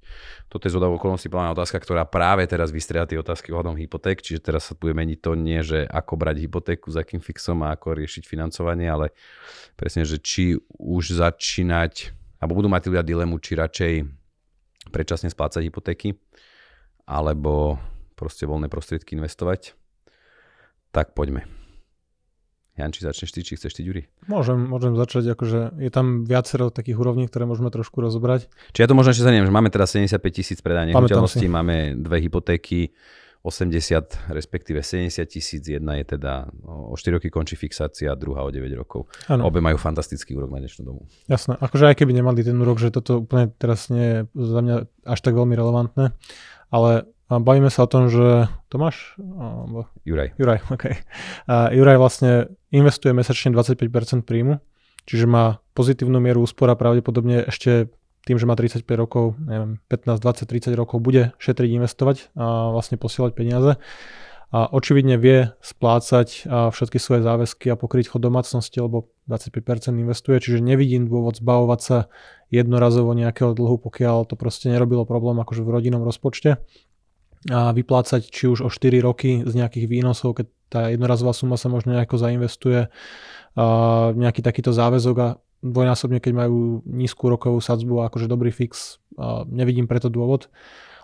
Toto 0.50 0.66
je 0.66 0.74
zhodou 0.74 0.98
okolností 0.98 1.31
plná 1.31 1.55
otázka, 1.55 1.78
ktorá 1.78 2.02
práve 2.11 2.42
teraz 2.50 2.74
vystrieda 2.74 3.07
tie 3.07 3.22
otázky 3.22 3.55
ohľadom 3.55 3.78
hypoték, 3.78 4.18
čiže 4.18 4.42
teraz 4.42 4.66
sa 4.66 4.74
bude 4.74 4.98
meniť 4.98 5.18
to 5.22 5.38
nie, 5.38 5.62
že 5.62 5.87
ako 5.87 6.18
brať 6.18 6.42
hypotéku, 6.42 6.90
za 6.90 7.07
akým 7.07 7.22
fixom 7.22 7.62
a 7.62 7.78
ako 7.78 7.94
riešiť 8.02 8.26
financovanie, 8.26 8.90
ale 8.90 9.14
presne, 9.78 10.02
že 10.02 10.18
či 10.18 10.59
už 10.74 11.22
začínať 11.22 12.22
alebo 12.42 12.59
budú 12.59 12.66
mať 12.66 12.90
ľudia 12.90 13.07
dilemu, 13.07 13.38
či 13.38 13.55
radšej 13.55 13.92
predčasne 14.90 15.31
splácať 15.31 15.62
hypotéky, 15.62 16.18
alebo 17.07 17.78
proste 18.18 18.50
voľné 18.50 18.66
prostriedky 18.66 19.14
investovať. 19.14 19.78
Tak 20.90 21.14
poďme. 21.14 21.46
Janči, 22.72 23.05
začneš 23.05 23.37
ty, 23.37 23.40
či 23.44 23.55
chceš 23.55 23.76
ty, 23.76 23.85
Ďuri? 23.85 24.09
Môžem, 24.33 24.57
môžem 24.57 24.96
začať, 24.96 25.37
akože 25.37 25.76
je 25.76 25.90
tam 25.92 26.24
viacero 26.24 26.72
takých 26.72 26.96
úrovní, 26.96 27.28
ktoré 27.28 27.44
môžeme 27.44 27.68
trošku 27.68 28.00
rozobrať. 28.00 28.48
Či 28.72 28.83
ja 28.83 28.88
to 28.88 28.96
možno 28.96 29.12
ešte 29.12 29.28
zaniem, 29.28 29.44
že 29.44 29.52
máme 29.52 29.68
teraz 29.68 29.92
75 29.92 30.16
tisíc 30.33 30.59
predaj 30.64 30.88
nehnuteľností, 30.88 31.46
máme 31.52 32.00
dve 32.00 32.24
hypotéky, 32.24 32.96
80, 33.42 34.31
respektíve 34.31 34.83
70 34.83 35.26
tisíc. 35.26 35.66
Jedna 35.66 35.98
je 35.98 36.14
teda 36.14 36.46
o 36.62 36.94
4 36.94 37.18
roky 37.18 37.26
končí 37.26 37.59
fixácia, 37.59 38.14
druhá 38.14 38.46
o 38.46 38.50
9 38.55 38.70
rokov. 38.78 39.11
Ano. 39.26 39.50
Obe 39.50 39.59
majú 39.59 39.74
fantastický 39.83 40.38
úrok 40.38 40.55
na 40.55 40.62
dnešnú 40.62 40.87
dobu. 40.87 41.11
Jasné, 41.26 41.59
akože 41.59 41.90
aj 41.90 41.96
keby 41.98 42.14
nemali 42.14 42.46
ten 42.46 42.55
úrok, 42.55 42.78
že 42.78 42.94
toto 42.94 43.26
úplne 43.26 43.50
teraz 43.59 43.90
nie 43.90 44.07
je 44.07 44.18
za 44.38 44.61
mňa 44.62 44.76
až 45.11 45.18
tak 45.18 45.35
veľmi 45.35 45.59
relevantné, 45.59 46.14
ale 46.70 47.11
bavíme 47.26 47.66
sa 47.66 47.83
o 47.83 47.90
tom, 47.90 48.07
že 48.07 48.46
Tomáš? 48.70 49.18
Alebo... 49.18 49.90
Juraj. 50.07 50.38
Juraj, 50.38 50.62
OK. 50.70 50.85
A 51.50 51.74
Juraj 51.74 51.98
vlastne 51.98 52.31
investuje 52.70 53.11
mesačne 53.11 53.50
25% 53.50 54.22
príjmu, 54.22 54.62
čiže 55.02 55.26
má 55.26 55.59
pozitívnu 55.74 56.22
mieru 56.22 56.46
úspora 56.46 56.78
pravdepodobne 56.78 57.42
ešte 57.50 57.90
tým, 58.23 58.39
že 58.39 58.47
má 58.47 58.55
35 58.55 58.87
rokov, 58.95 59.35
neviem, 59.43 59.83
15, 59.91 60.23
20, 60.23 60.47
30 60.47 60.79
rokov, 60.79 61.03
bude 61.03 61.35
šetriť, 61.43 61.71
investovať 61.75 62.31
a 62.39 62.71
vlastne 62.71 62.95
posielať 62.95 63.33
peniaze. 63.35 63.77
A 64.53 64.69
očividne 64.69 65.17
vie 65.17 65.49
splácať 65.65 66.45
všetky 66.45 67.01
svoje 67.01 67.25
záväzky 67.25 67.73
a 67.73 67.79
pokryť 67.81 68.13
chod 68.13 68.21
domácnosti, 68.21 68.85
lebo 68.85 69.09
25% 69.25 69.97
investuje, 69.97 70.45
čiže 70.45 70.61
nevidím 70.61 71.09
dôvod 71.09 71.41
zbavovať 71.41 71.81
sa 71.81 71.99
jednorazovo 72.53 73.17
nejakého 73.17 73.57
dlhu, 73.57 73.81
pokiaľ 73.81 74.29
to 74.29 74.37
proste 74.37 74.69
nerobilo 74.69 75.09
problém 75.09 75.41
akože 75.41 75.65
v 75.65 75.73
rodinnom 75.73 76.05
rozpočte. 76.05 76.61
A 77.49 77.73
vyplácať 77.73 78.29
či 78.29 78.45
už 78.47 78.63
o 78.63 78.69
4 78.69 79.03
roky 79.03 79.41
z 79.41 79.53
nejakých 79.57 79.89
výnosov, 79.89 80.37
keď 80.37 80.47
tá 80.69 80.81
jednorazová 80.93 81.33
suma 81.33 81.57
sa 81.57 81.73
možno 81.73 81.97
nejako 81.97 82.21
zainvestuje, 82.21 82.93
a 83.57 83.65
nejaký 84.13 84.45
takýto 84.45 84.73
záväzok 84.73 85.17
a 85.17 85.29
dvojnásobne, 85.62 86.18
keď 86.18 86.33
majú 86.46 86.83
nízku 86.85 87.31
rokovú 87.31 87.62
sadzbu 87.62 88.03
a 88.03 88.07
akože 88.11 88.27
dobrý 88.27 88.51
fix. 88.51 88.98
A 89.16 89.46
nevidím 89.46 89.87
preto 89.87 90.11
dôvod. 90.11 90.51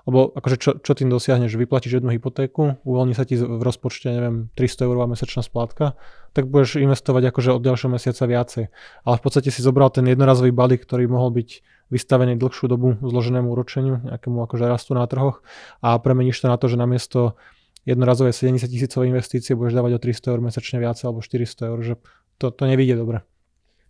Lebo 0.09 0.33
akože 0.33 0.57
čo, 0.57 0.71
čo 0.81 0.93
tým 0.97 1.13
dosiahneš? 1.13 1.61
Vyplatíš 1.61 2.01
jednu 2.01 2.17
hypotéku, 2.17 2.81
uvoľní 2.81 3.13
sa 3.13 3.29
ti 3.29 3.37
v 3.37 3.61
rozpočte, 3.61 4.09
neviem, 4.09 4.49
300 4.57 4.89
eurová 4.89 5.05
mesačná 5.05 5.45
splátka, 5.45 6.01
tak 6.33 6.49
budeš 6.49 6.81
investovať 6.81 7.29
akože 7.29 7.53
od 7.53 7.61
ďalšieho 7.61 7.93
mesiaca 7.93 8.25
viacej. 8.25 8.65
Ale 9.05 9.15
v 9.21 9.23
podstate 9.23 9.53
si 9.53 9.61
zobral 9.61 9.93
ten 9.93 10.09
jednorazový 10.09 10.49
balík, 10.49 10.89
ktorý 10.89 11.13
mohol 11.13 11.37
byť 11.37 11.61
vystavený 11.93 12.41
dlhšiu 12.41 12.73
dobu 12.73 12.97
zloženému 13.01 13.53
úročeniu, 13.53 14.01
nejakému 14.09 14.45
akože 14.49 14.65
rastu 14.65 14.97
na 14.97 15.05
trhoch 15.05 15.45
a 15.85 15.97
premeníš 16.01 16.41
to 16.41 16.47
na 16.49 16.57
to, 16.57 16.69
že 16.73 16.81
namiesto 16.81 17.37
jednorazovej 17.89 18.37
70 18.37 18.69
tisícovej 18.69 19.09
investície 19.13 19.57
budeš 19.57 19.77
dávať 19.77 19.97
o 19.97 20.01
300 20.01 20.33
eur 20.33 20.41
mesačne 20.45 20.77
viac 20.81 21.01
alebo 21.01 21.25
400 21.25 21.69
eur, 21.69 21.79
že 21.81 21.95
to, 22.37 22.53
to 22.53 22.65
nevíde 22.69 22.97
dobre. 22.97 23.25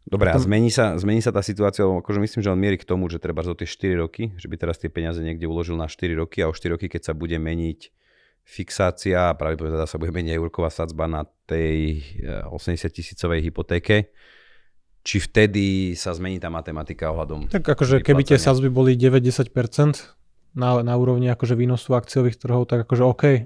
Dobre, 0.08 0.32
a 0.32 0.40
zmení 0.40 0.72
sa, 0.72 0.96
zmení 0.96 1.20
sa 1.20 1.28
tá 1.28 1.44
situácia, 1.44 1.84
akože 1.84 2.18
myslím, 2.24 2.40
že 2.40 2.48
on 2.48 2.56
mierí 2.56 2.80
k 2.80 2.88
tomu, 2.88 3.12
že 3.12 3.20
treba 3.20 3.44
do 3.44 3.52
tie 3.52 3.68
4 3.68 4.00
roky, 4.00 4.32
že 4.40 4.48
by 4.48 4.56
teraz 4.56 4.80
tie 4.80 4.88
peniaze 4.88 5.20
niekde 5.20 5.44
uložil 5.44 5.76
na 5.76 5.84
4 5.84 6.16
roky 6.16 6.40
a 6.40 6.48
o 6.48 6.56
4 6.56 6.80
roky, 6.80 6.88
keď 6.88 7.12
sa 7.12 7.14
bude 7.14 7.36
meniť 7.36 7.92
fixácia 8.48 9.28
a 9.28 9.36
pravdepodobne 9.36 9.76
teda 9.76 9.84
sa 9.84 10.00
bude 10.00 10.08
meniť 10.08 10.40
úroková 10.40 10.72
sadzba 10.72 11.04
na 11.04 11.28
tej 11.44 12.00
80 12.48 12.48
eh, 12.56 12.88
tisícovej 12.88 13.44
hypotéke, 13.44 14.08
či 15.04 15.16
vtedy 15.20 15.92
sa 15.92 16.16
zmení 16.16 16.40
tá 16.40 16.48
matematika 16.48 17.12
ohľadom... 17.12 17.52
Tak 17.52 17.76
akože 17.76 18.00
keby 18.00 18.24
tie 18.24 18.40
sadzby 18.40 18.72
boli 18.72 18.96
9-10%, 18.96 19.52
na, 20.58 20.82
na 20.82 20.94
úrovni 20.98 21.30
akože 21.30 21.54
výnosu 21.54 21.94
akciových 21.94 22.42
trhov, 22.42 22.66
tak 22.66 22.82
akože 22.82 23.04
OK, 23.06 23.24
e, 23.24 23.40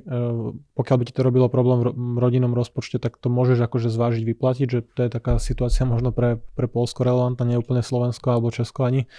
pokiaľ 0.73 0.97
by 0.97 1.05
ti 1.05 1.13
to 1.13 1.21
robilo 1.21 1.53
problém 1.53 1.85
v 1.93 2.17
rodinnom 2.17 2.57
rozpočte, 2.57 2.97
tak 2.97 3.21
to 3.21 3.29
môžeš 3.29 3.61
akože 3.69 3.93
zvážiť 3.93 4.25
vyplatiť, 4.25 4.67
že 4.67 4.81
to 4.81 5.01
je 5.05 5.11
taká 5.13 5.37
situácia 5.37 5.85
možno 5.85 6.11
pre, 6.11 6.41
pre 6.57 6.65
Polsko 6.65 7.05
relevantná, 7.05 7.45
nie 7.45 7.61
úplne 7.61 7.85
Slovensko 7.85 8.33
alebo 8.33 8.49
Česko 8.49 8.89
ani. 8.89 9.13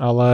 Ale 0.00 0.28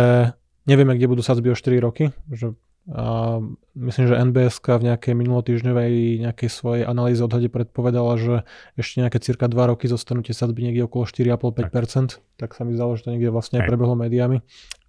nevieme, 0.70 0.94
kde 0.94 1.10
budú 1.10 1.22
sadzby 1.26 1.50
o 1.50 1.58
4 1.58 1.82
roky, 1.82 2.14
že 2.30 2.54
a 2.90 3.38
myslím, 3.78 4.10
že 4.10 4.18
NBS 4.18 4.58
v 4.58 4.90
nejakej 4.90 5.14
minulotýždňovej 5.14 6.26
nejakej 6.26 6.50
svojej 6.50 6.82
analýze 6.82 7.22
odhade 7.22 7.46
predpovedala, 7.46 8.18
že 8.18 8.34
ešte 8.74 9.06
nejaké 9.06 9.22
cirka 9.22 9.46
2 9.46 9.54
roky 9.70 9.86
zostanú 9.86 10.26
tie 10.26 10.34
sadzby 10.34 10.66
niekde 10.66 10.90
okolo 10.90 11.06
4,5-5%, 11.06 11.62
tak. 11.62 12.26
tak 12.42 12.50
sa 12.58 12.66
mi 12.66 12.74
zdalo, 12.74 12.98
že 12.98 13.06
to 13.06 13.14
niekde 13.14 13.30
vlastne 13.30 13.62
aj 13.62 13.70
prebehlo 13.70 13.94
médiami. 13.94 14.42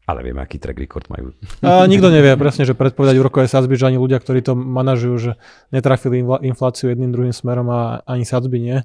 Ale 0.03 0.19
vieme, 0.19 0.43
aký 0.43 0.59
track 0.59 0.75
record 0.83 1.07
majú. 1.07 1.31
A 1.63 1.87
nikto 1.87 2.11
nevie 2.11 2.35
presne, 2.35 2.67
že 2.67 2.75
predpovedať 2.75 3.15
úrokové 3.23 3.47
sadzby, 3.47 3.79
že 3.79 3.87
ani 3.87 3.95
ľudia, 3.95 4.19
ktorí 4.19 4.43
to 4.43 4.51
manažujú, 4.51 5.15
že 5.15 5.31
netrafili 5.71 6.19
infláciu 6.43 6.91
jedným 6.91 7.15
druhým 7.15 7.31
smerom 7.31 7.71
a 7.71 8.03
ani 8.03 8.27
sadzby 8.27 8.59
nie. 8.59 8.77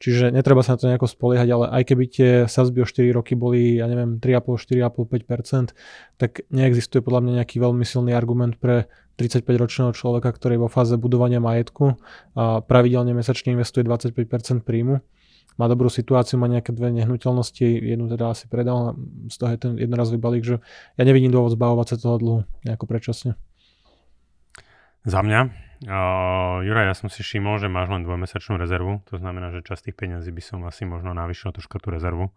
Čiže 0.00 0.32
netreba 0.32 0.64
sa 0.64 0.72
na 0.74 0.78
to 0.80 0.88
nejako 0.88 1.12
spoliehať, 1.12 1.48
ale 1.52 1.64
aj 1.76 1.82
keby 1.92 2.04
tie 2.08 2.30
sadzby 2.48 2.80
o 2.80 2.86
4 2.88 3.04
roky 3.12 3.36
boli, 3.36 3.76
ja 3.76 3.84
neviem, 3.84 4.16
3,5, 4.16 4.80
4,5, 4.80 5.76
5%, 5.76 5.76
tak 6.16 6.40
neexistuje 6.48 7.04
podľa 7.04 7.20
mňa 7.20 7.32
nejaký 7.44 7.60
veľmi 7.60 7.84
silný 7.84 8.16
argument 8.16 8.56
pre 8.56 8.88
35-ročného 9.20 9.92
človeka, 9.92 10.32
ktorý 10.32 10.56
je 10.56 10.62
vo 10.64 10.72
fáze 10.72 10.96
budovania 10.96 11.36
majetku 11.36 12.00
a 12.32 12.64
pravidelne 12.64 13.12
mesačne 13.12 13.52
investuje 13.52 13.84
25% 13.84 14.64
príjmu 14.64 15.04
má 15.60 15.68
dobrú 15.68 15.92
situáciu, 15.92 16.40
má 16.40 16.48
nejaké 16.48 16.72
dve 16.72 16.90
nehnuteľnosti, 16.90 17.64
jednu 17.64 18.08
teda 18.08 18.32
asi 18.32 18.48
predal, 18.48 18.96
z 19.28 19.36
toho 19.36 19.50
je 19.52 19.58
ten 19.60 19.72
jednorazový 19.76 20.18
balík, 20.18 20.44
že 20.44 20.56
ja 20.96 21.02
nevidím 21.04 21.30
dôvod 21.30 21.52
zbavovať 21.52 21.86
sa 21.92 21.96
toho 22.00 22.16
dlhu 22.18 22.38
nejako 22.64 22.84
predčasne. 22.88 23.36
Za 25.02 25.18
mňa, 25.18 25.40
uh, 25.90 26.62
Juraj, 26.62 26.86
ja 26.86 26.94
som 26.94 27.10
si 27.10 27.26
všimol, 27.26 27.58
že 27.58 27.66
máš 27.66 27.90
len 27.90 28.06
dvojmesačnú 28.06 28.54
rezervu, 28.54 29.02
to 29.10 29.18
znamená, 29.18 29.50
že 29.50 29.66
časť 29.66 29.90
tých 29.90 29.96
peňazí 29.98 30.30
by 30.30 30.42
som 30.42 30.58
asi 30.62 30.86
možno 30.86 31.10
navýšil 31.10 31.50
troška 31.50 31.82
tú 31.82 31.90
rezervu. 31.90 32.30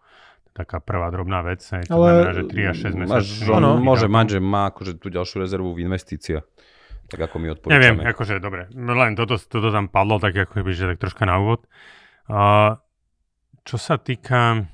Taká 0.56 0.80
prvá 0.80 1.12
drobná 1.12 1.44
vec, 1.44 1.60
hej, 1.76 1.84
to 1.84 2.00
Ale 2.00 2.32
znamená, 2.32 2.32
že 2.32 2.44
3 2.48 2.72
až 2.72 2.78
6 2.88 2.96
mesiacov. 2.96 3.60
Ono, 3.60 3.70
môže 3.76 4.08
mať, 4.08 4.26
že 4.34 4.40
má 4.40 4.72
akože 4.72 4.96
tú 4.96 5.12
ďalšiu 5.12 5.44
rezervu 5.44 5.76
v 5.76 5.84
investíciách. 5.84 6.46
Tak 7.12 7.20
ako 7.28 7.36
my 7.44 7.48
odporúčame. 7.54 7.76
Neviem, 7.76 7.98
akože 8.08 8.40
dobre, 8.40 8.72
len 8.72 9.14
toto, 9.20 9.36
toto 9.36 9.70
tam 9.70 9.92
padlo, 9.92 10.16
tak 10.18 10.32
ako 10.32 10.64
že 10.72 10.96
tak 10.96 11.04
troška 11.04 11.28
na 11.28 11.44
úvod. 11.44 11.68
Uh, 12.26 12.80
čo 13.66 13.82
sa 13.82 13.98
týka, 13.98 14.70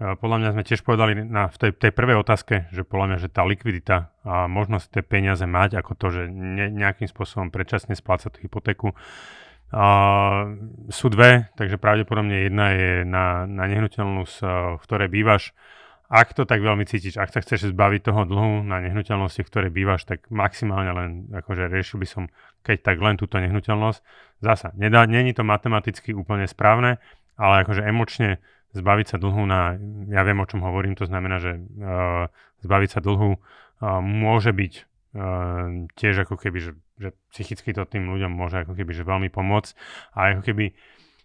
eh, 0.00 0.16
podľa 0.16 0.36
mňa 0.40 0.50
sme 0.56 0.64
tiež 0.64 0.80
povedali 0.80 1.20
na, 1.20 1.52
v 1.52 1.56
tej, 1.60 1.70
tej 1.76 1.92
prvej 1.92 2.16
otázke, 2.16 2.72
že 2.72 2.82
podľa 2.82 3.06
mňa, 3.12 3.18
že 3.20 3.28
tá 3.28 3.44
likvidita 3.44 4.10
a 4.24 4.48
možnosť 4.48 4.86
tie 4.88 5.02
peniaze 5.04 5.44
mať, 5.44 5.76
ako 5.78 5.92
to, 5.94 6.06
že 6.10 6.22
ne, 6.32 6.72
nejakým 6.72 7.06
spôsobom 7.06 7.52
predčasne 7.52 7.92
splácať 7.92 8.32
tú 8.32 8.38
hypotéku, 8.42 8.96
a 9.74 10.46
sú 10.94 11.10
dve, 11.10 11.50
takže 11.58 11.74
pravdepodobne 11.82 12.46
jedna 12.46 12.70
je 12.70 12.92
na, 13.02 13.50
na 13.50 13.66
nehnuteľnosť, 13.68 14.36
eh, 14.40 14.48
v 14.80 14.82
ktorej 14.82 15.08
bývaš. 15.12 15.52
Ak 16.06 16.38
to 16.38 16.46
tak 16.46 16.62
veľmi 16.62 16.86
cítiš, 16.86 17.18
ak 17.18 17.34
sa 17.34 17.42
chceš 17.42 17.74
zbaviť 17.74 18.06
toho 18.06 18.22
dlhu 18.30 18.62
na 18.62 18.78
nehnuteľnosti, 18.78 19.42
v 19.42 19.50
ktorej 19.50 19.74
bývaš, 19.74 20.06
tak 20.06 20.22
maximálne 20.30 20.94
len, 20.94 21.10
akože 21.34 21.66
riešil 21.66 21.98
by 21.98 22.06
som, 22.06 22.30
keď 22.62 22.94
tak 22.94 23.02
len 23.02 23.18
túto 23.18 23.42
nehnuteľnosť. 23.42 24.00
Zasa, 24.38 24.70
není 24.78 25.34
to 25.34 25.42
matematicky 25.42 26.14
úplne 26.14 26.46
správne, 26.46 27.02
ale 27.36 27.64
akože 27.64 27.84
emočne 27.84 28.40
zbaviť 28.76 29.06
sa 29.08 29.16
dlhu 29.16 29.42
na, 29.48 29.80
ja 30.12 30.20
viem 30.26 30.36
o 30.36 30.48
čom 30.48 30.60
hovorím, 30.60 30.96
to 30.98 31.08
znamená, 31.08 31.40
že 31.40 31.56
uh, 31.56 32.28
zbaviť 32.60 32.90
sa 32.92 33.00
dlhu 33.00 33.30
uh, 33.32 34.00
môže 34.04 34.52
byť 34.52 34.72
uh, 34.76 35.88
tiež 35.96 36.28
ako 36.28 36.36
keby, 36.36 36.58
že, 36.60 36.72
že 37.00 37.08
psychicky 37.32 37.72
to 37.72 37.88
tým 37.88 38.12
ľuďom 38.12 38.32
môže 38.32 38.68
ako 38.68 38.76
keby, 38.76 38.92
že 38.92 39.08
veľmi 39.08 39.32
pomôcť. 39.32 39.72
A 40.12 40.36
ako 40.36 40.42
keby, 40.44 40.64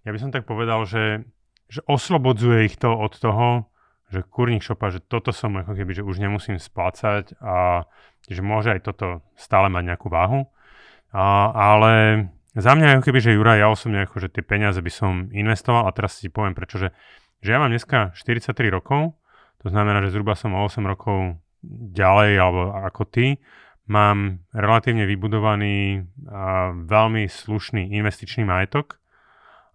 ja 0.08 0.12
by 0.16 0.20
som 0.20 0.32
tak 0.32 0.48
povedal, 0.48 0.88
že, 0.88 1.28
že 1.68 1.84
oslobodzuje 1.92 2.72
ich 2.72 2.76
to 2.80 2.96
od 2.96 3.20
toho, 3.20 3.68
že 4.12 4.28
kurník 4.28 4.64
šopa, 4.64 4.92
že 4.92 5.00
toto 5.00 5.32
som 5.32 5.56
ako 5.56 5.72
keby, 5.72 5.92
že 5.96 6.04
už 6.04 6.20
nemusím 6.20 6.60
splácať 6.60 7.40
a 7.40 7.88
že 8.28 8.44
môže 8.44 8.76
aj 8.76 8.84
toto 8.84 9.24
stále 9.40 9.72
mať 9.72 9.84
nejakú 9.96 10.12
váhu. 10.12 10.52
A, 11.12 11.52
ale 11.52 12.28
za 12.52 12.72
mňa 12.76 13.00
ako 13.00 13.04
keby, 13.08 13.20
že 13.24 13.36
Jura, 13.36 13.56
ja 13.56 13.72
osobne 13.72 14.04
ako, 14.04 14.28
že 14.28 14.28
tie 14.28 14.44
peniaze 14.44 14.84
by 14.84 14.92
som 14.92 15.32
investoval 15.32 15.88
a 15.88 15.96
teraz 15.96 16.20
si 16.20 16.28
poviem 16.28 16.52
prečo, 16.52 16.76
že, 16.76 16.90
že 17.40 17.56
ja 17.56 17.60
mám 17.64 17.72
dneska 17.72 18.12
43 18.14 18.52
rokov, 18.68 19.16
to 19.64 19.72
znamená, 19.72 20.04
že 20.04 20.12
zhruba 20.12 20.36
som 20.36 20.52
o 20.58 20.66
8 20.68 20.84
rokov 20.84 21.40
ďalej 21.96 22.32
alebo 22.36 22.76
ako 22.76 23.04
ty, 23.08 23.40
mám 23.88 24.44
relatívne 24.52 25.08
vybudovaný 25.08 26.08
a 26.28 26.76
veľmi 26.76 27.28
slušný 27.28 27.92
investičný 27.96 28.44
majetok 28.44 29.00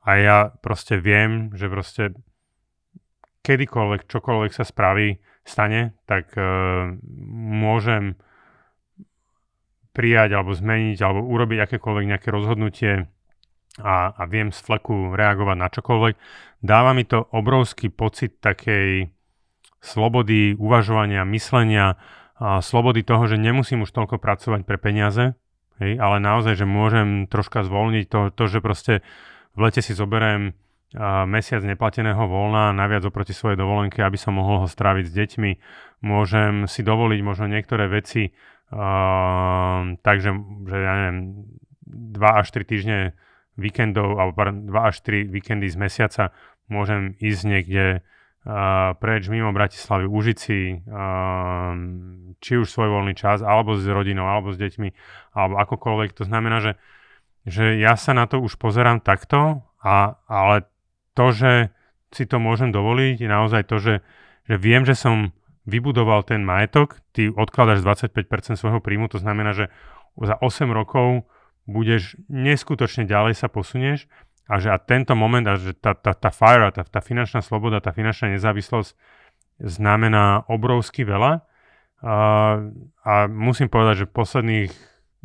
a 0.05 0.11
ja 0.21 0.39
proste 0.61 1.01
viem, 1.01 1.53
že 1.57 1.73
proste 1.73 2.13
kedykoľvek, 3.47 4.11
čokoľvek 4.11 4.53
sa 4.53 4.67
spraví, 4.67 5.23
stane, 5.47 5.95
tak 6.11 6.35
uh, 6.35 6.91
môžem 7.63 8.19
prijať 9.97 10.37
alebo 10.37 10.53
zmeniť 10.53 10.99
alebo 11.01 11.25
urobiť 11.25 11.59
akékoľvek 11.65 12.05
nejaké 12.13 12.29
rozhodnutie 12.29 13.09
a, 13.81 14.13
a 14.13 14.23
viem 14.29 14.53
z 14.53 14.61
fleku 14.61 15.17
reagovať 15.17 15.57
na 15.57 15.69
čokoľvek. 15.73 16.15
Dáva 16.61 16.93
mi 16.93 17.09
to 17.09 17.25
obrovský 17.33 17.89
pocit 17.89 18.37
takej 18.45 19.09
slobody 19.81 20.53
uvažovania, 20.57 21.25
myslenia, 21.25 21.97
a 22.37 22.61
slobody 22.61 23.01
toho, 23.01 23.25
že 23.25 23.41
nemusím 23.41 23.89
už 23.89 23.97
toľko 23.97 24.21
pracovať 24.21 24.69
pre 24.69 24.77
peniaze, 24.77 25.33
hej, 25.81 25.97
ale 25.97 26.21
naozaj, 26.21 26.61
že 26.61 26.69
môžem 26.69 27.25
troška 27.33 27.65
zvolniť 27.65 28.05
to, 28.13 28.21
to 28.29 28.45
že 28.45 28.61
proste 28.61 28.95
v 29.57 29.61
lete 29.65 29.81
si 29.81 29.97
zoberiem 29.97 30.53
a 30.97 31.27
mesiac 31.27 31.67
neplateného 31.67 32.31
voľna 32.31 32.71
naviac 32.71 33.03
oproti 33.05 33.35
svojej 33.35 33.59
dovolenke, 33.59 34.01
aby 34.01 34.15
som 34.15 34.39
mohol 34.39 34.65
ho 34.65 34.69
stráviť 34.71 35.05
s 35.11 35.13
deťmi. 35.13 35.51
Môžem 36.07 36.71
si 36.71 36.87
dovoliť 36.87 37.21
možno 37.27 37.51
niektoré 37.51 37.91
veci, 37.91 38.31
Uh, 38.67 39.95
takže, 40.03 40.35
že 40.67 40.77
ja 40.77 40.93
neviem, 40.99 41.19
2 41.87 42.41
až 42.43 42.47
3 42.51 42.67
týždne 42.67 42.99
víkendov, 43.55 44.19
alebo 44.19 44.43
2 44.43 44.75
až 44.75 44.97
3 45.07 45.31
víkendy 45.31 45.71
z 45.71 45.77
mesiaca 45.79 46.25
môžem 46.67 47.15
ísť 47.23 47.43
niekde 47.47 47.85
uh, 48.03 48.93
preč 48.99 49.31
mimo 49.31 49.55
Bratislavy, 49.55 50.11
užiť 50.11 50.37
si 50.37 50.83
uh, 50.83 51.73
či 52.43 52.53
už 52.59 52.67
svoj 52.67 52.91
voľný 52.91 53.15
čas, 53.15 53.41
alebo 53.41 53.79
s 53.79 53.87
rodinou, 53.87 54.27
alebo 54.27 54.51
s 54.51 54.59
deťmi, 54.59 54.89
alebo 55.39 55.63
akokoľvek. 55.63 56.11
To 56.19 56.25
znamená, 56.27 56.59
že, 56.59 56.73
že 57.47 57.79
ja 57.79 57.95
sa 57.95 58.13
na 58.19 58.27
to 58.27 58.43
už 58.43 58.59
pozerám 58.59 58.99
takto, 58.99 59.63
a, 59.79 60.19
ale 60.27 60.67
to, 61.15 61.31
že 61.31 61.53
si 62.11 62.27
to 62.27 62.43
môžem 62.43 62.75
dovoliť, 62.75 63.23
je 63.23 63.29
naozaj 63.31 63.63
to, 63.71 63.79
že, 63.79 63.95
že 64.51 64.55
viem, 64.59 64.83
že 64.83 64.99
som 64.99 65.31
vybudoval 65.67 66.23
ten 66.23 66.47
majetok, 66.47 67.03
ty 67.11 67.29
odkladáš 67.29 67.83
25% 67.83 68.57
svojho 68.57 68.79
príjmu, 68.79 69.11
to 69.11 69.19
znamená, 69.19 69.53
že 69.53 69.69
za 70.17 70.39
8 70.39 70.71
rokov 70.71 71.27
budeš 71.67 72.15
neskutočne 72.31 73.05
ďalej 73.05 73.35
sa 73.35 73.51
posunieš 73.51 74.07
a 74.47 74.63
že 74.63 74.71
a 74.71 74.79
tento 74.79 75.19
moment, 75.19 75.43
a 75.45 75.59
že 75.59 75.75
tá, 75.75 75.93
tá, 75.99 76.15
tá 76.15 76.31
fire, 76.31 76.71
tá, 76.71 76.87
tá 76.87 77.03
finančná 77.03 77.43
sloboda, 77.43 77.83
tá 77.83 77.91
finančná 77.91 78.31
nezávislosť 78.39 78.95
znamená 79.59 80.47
obrovsky 80.47 81.03
veľa. 81.03 81.43
A, 82.07 82.17
a 83.03 83.13
musím 83.27 83.67
povedať, 83.67 84.07
že 84.07 84.09
v 84.09 84.17
posledných 84.17 84.73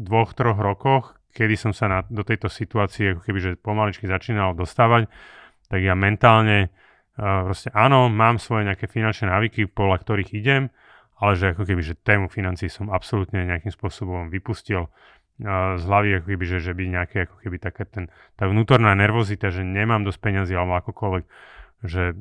dvoch, 0.01 0.33
troch 0.33 0.57
rokoch, 0.57 1.21
kedy 1.37 1.53
som 1.53 1.71
sa 1.71 1.85
na, 1.85 1.99
do 2.09 2.25
tejto 2.25 2.49
situácie 2.49 3.13
ako 3.13 3.21
keby, 3.21 3.39
že 3.39 3.51
pomaličky 3.61 4.09
začínal 4.09 4.57
dostávať, 4.57 5.05
tak 5.69 5.79
ja 5.85 5.93
mentálne 5.93 6.73
proste 7.21 7.69
áno, 7.77 8.09
mám 8.09 8.41
svoje 8.41 8.65
nejaké 8.65 8.89
finančné 8.89 9.29
návyky, 9.29 9.69
podľa 9.69 10.01
ktorých 10.01 10.31
idem, 10.33 10.73
ale 11.21 11.37
že 11.37 11.53
ako 11.53 11.69
keby, 11.69 11.81
že 11.85 11.93
tému 12.01 12.33
financí 12.33 12.65
som 12.65 12.89
absolútne 12.89 13.45
nejakým 13.45 13.69
spôsobom 13.69 14.33
vypustil 14.33 14.89
z 15.77 15.83
hlavy, 15.85 16.21
ako 16.21 16.27
keby, 16.33 16.43
že, 16.45 16.57
že 16.61 16.73
by 16.73 16.83
nejaké 16.89 17.17
ako 17.29 17.35
keby 17.41 17.57
taká 17.61 17.85
ten, 17.85 18.09
tá 18.37 18.45
vnútorná 18.45 18.93
nervozita, 18.93 19.49
že 19.49 19.65
nemám 19.65 20.05
dosť 20.05 20.19
peniazy 20.21 20.53
alebo 20.53 20.77
akokoľvek, 20.81 21.25
že 21.85 22.17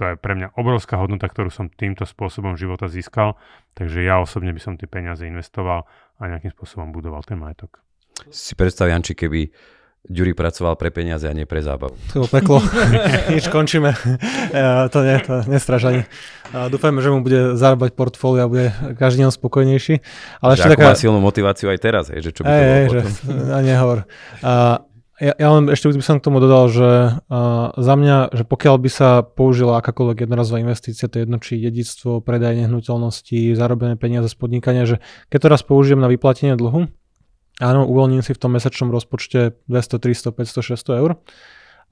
to 0.00 0.02
je 0.08 0.14
pre 0.16 0.32
mňa 0.32 0.56
obrovská 0.56 0.96
hodnota, 0.96 1.28
ktorú 1.28 1.52
som 1.52 1.68
týmto 1.68 2.08
spôsobom 2.08 2.56
života 2.56 2.88
získal, 2.88 3.36
takže 3.76 4.00
ja 4.00 4.24
osobne 4.24 4.56
by 4.56 4.60
som 4.60 4.80
tie 4.80 4.88
peniaze 4.88 5.20
investoval 5.28 5.84
a 6.16 6.22
nejakým 6.32 6.52
spôsobom 6.56 6.96
budoval 6.96 7.20
ten 7.28 7.36
majetok. 7.36 7.84
Si 8.32 8.56
predstav, 8.56 8.88
Janči, 8.88 9.12
keby 9.12 9.52
Ďuri 10.02 10.34
pracoval 10.34 10.74
pre 10.74 10.90
peniaze 10.90 11.30
a 11.30 11.34
nie 11.34 11.46
pre 11.46 11.62
zábavu. 11.62 11.94
To 12.10 12.26
peklo. 12.26 12.58
Nič, 13.32 13.46
končíme. 13.46 13.94
Ja, 14.50 14.90
to 14.90 15.06
nie, 15.06 15.14
to 15.22 15.46
nestraž 15.46 15.86
ani. 15.86 16.02
Dúfajme, 16.50 16.98
že 16.98 17.08
mu 17.14 17.22
bude 17.22 17.54
zarábať 17.54 17.94
portfólio 17.94 18.42
a 18.42 18.50
bude 18.50 18.66
každý 18.98 19.22
deň 19.22 19.30
spokojnejší. 19.30 20.02
Ale 20.42 20.58
že 20.58 20.66
ešte 20.66 20.74
taká... 20.74 20.90
má 20.90 20.98
silnú 20.98 21.22
motiváciu 21.22 21.70
aj 21.70 21.78
teraz, 21.78 22.04
hej, 22.10 22.18
že 22.18 22.30
čo 22.34 22.42
by 22.42 22.50
to 22.50 22.58
bolo 22.58 22.82
potom. 22.90 23.06
Že, 23.06 23.30
a 23.46 23.58
nehovor. 23.62 23.98
A, 24.42 24.52
ja, 25.22 25.34
ja 25.38 25.48
len 25.54 25.70
ešte 25.70 25.86
by 25.94 26.02
som 26.02 26.18
k 26.18 26.26
tomu 26.26 26.42
dodal, 26.42 26.66
že 26.66 26.90
uh, 27.22 27.70
za 27.78 27.94
mňa, 27.94 28.34
že 28.34 28.42
pokiaľ 28.42 28.76
by 28.82 28.90
sa 28.90 29.22
použila 29.22 29.78
akákoľvek 29.78 30.26
jednorazová 30.26 30.58
investícia, 30.58 31.06
to 31.06 31.22
je 31.22 31.30
jedno 31.30 31.38
či 31.38 31.62
dedictvo, 31.62 32.18
predaj 32.18 32.58
nehnuteľnosti, 32.58 33.54
zarobené 33.54 33.94
peniaze 33.94 34.26
z 34.26 34.34
podnikania, 34.34 34.82
že 34.82 34.98
keď 35.30 35.38
to 35.38 35.48
raz 35.54 35.62
použijem 35.62 36.02
na 36.02 36.10
vyplatenie 36.10 36.58
dlhu, 36.58 36.90
Áno, 37.60 37.84
uvoľním 37.84 38.24
si 38.24 38.32
v 38.32 38.40
tom 38.40 38.56
mesačnom 38.56 38.88
rozpočte 38.88 39.60
200, 39.68 40.00
300, 40.00 40.32
500, 40.32 40.72
600 40.72 41.02
eur, 41.04 41.20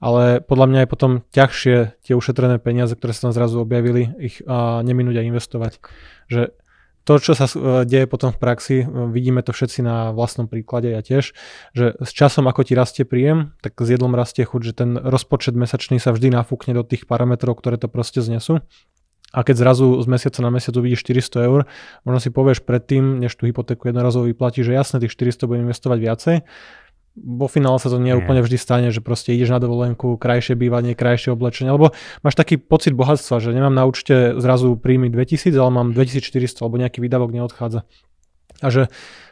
ale 0.01 0.41
podľa 0.41 0.65
mňa 0.65 0.79
je 0.81 0.89
potom 0.89 1.11
ťažšie 1.29 1.77
tie 2.01 2.13
ušetrené 2.17 2.57
peniaze, 2.57 2.97
ktoré 2.97 3.13
sa 3.13 3.29
tam 3.29 3.33
zrazu 3.37 3.61
objavili, 3.61 4.09
ich 4.17 4.41
a, 4.49 4.81
neminúť 4.81 5.21
a 5.21 5.27
investovať. 5.29 5.77
Že 6.25 6.41
to, 7.05 7.13
čo 7.17 7.33
sa 7.37 7.45
e, 7.49 7.85
deje 7.85 8.05
potom 8.05 8.33
v 8.33 8.41
praxi, 8.41 8.77
e, 8.81 8.85
vidíme 9.13 9.41
to 9.45 9.53
všetci 9.53 9.85
na 9.85 10.09
vlastnom 10.13 10.49
príklade, 10.49 10.89
ja 10.89 11.01
tiež, 11.05 11.33
že 11.73 11.85
s 11.97 12.11
časom, 12.13 12.45
ako 12.49 12.65
ti 12.65 12.73
rastie 12.73 13.05
príjem, 13.05 13.53
tak 13.61 13.77
s 13.77 13.89
jedlom 13.89 14.13
rastie 14.13 14.45
chuť, 14.45 14.61
že 14.61 14.73
ten 14.73 14.97
rozpočet 14.97 15.53
mesačný 15.53 15.97
sa 16.01 16.13
vždy 16.13 16.33
nafúkne 16.33 16.73
do 16.77 16.85
tých 16.85 17.05
parametrov, 17.09 17.57
ktoré 17.57 17.77
to 17.77 17.89
proste 17.89 18.21
znesú 18.21 18.61
a 19.31 19.39
keď 19.47 19.55
zrazu 19.63 19.95
z 20.03 20.07
mesiaca 20.11 20.39
na 20.43 20.51
mesiac 20.51 20.75
uvidíš 20.75 21.07
400 21.07 21.47
eur, 21.47 21.59
možno 22.03 22.19
si 22.19 22.29
povieš 22.29 22.67
predtým, 22.67 23.23
než 23.23 23.35
tú 23.39 23.47
hypotéku 23.47 23.87
jednorazovo 23.87 24.27
vyplatíš, 24.27 24.67
že 24.67 24.73
jasne 24.75 24.99
tých 24.99 25.15
400 25.15 25.47
budem 25.47 25.63
investovať 25.71 25.99
viacej. 26.03 26.35
Vo 27.11 27.51
finále 27.51 27.75
sa 27.75 27.91
to 27.91 27.99
nie 27.99 28.15
úplne 28.15 28.39
vždy 28.39 28.55
stane, 28.55 28.87
že 28.87 29.03
proste 29.03 29.35
ideš 29.35 29.51
na 29.51 29.59
dovolenku, 29.59 30.15
krajšie 30.15 30.55
bývanie, 30.55 30.95
krajšie 30.95 31.35
oblečenie, 31.35 31.67
alebo 31.67 31.91
máš 32.23 32.39
taký 32.39 32.55
pocit 32.55 32.95
bohatstva, 32.95 33.43
že 33.43 33.51
nemám 33.51 33.75
na 33.75 33.83
účte 33.83 34.31
zrazu 34.39 34.79
príjmy 34.79 35.11
2000, 35.11 35.51
ale 35.59 35.71
mám 35.75 35.87
2400, 35.91 36.63
alebo 36.63 36.79
nejaký 36.79 37.03
výdavok 37.03 37.35
neodchádza. 37.35 37.83
A 38.61 38.69
že 38.69 38.87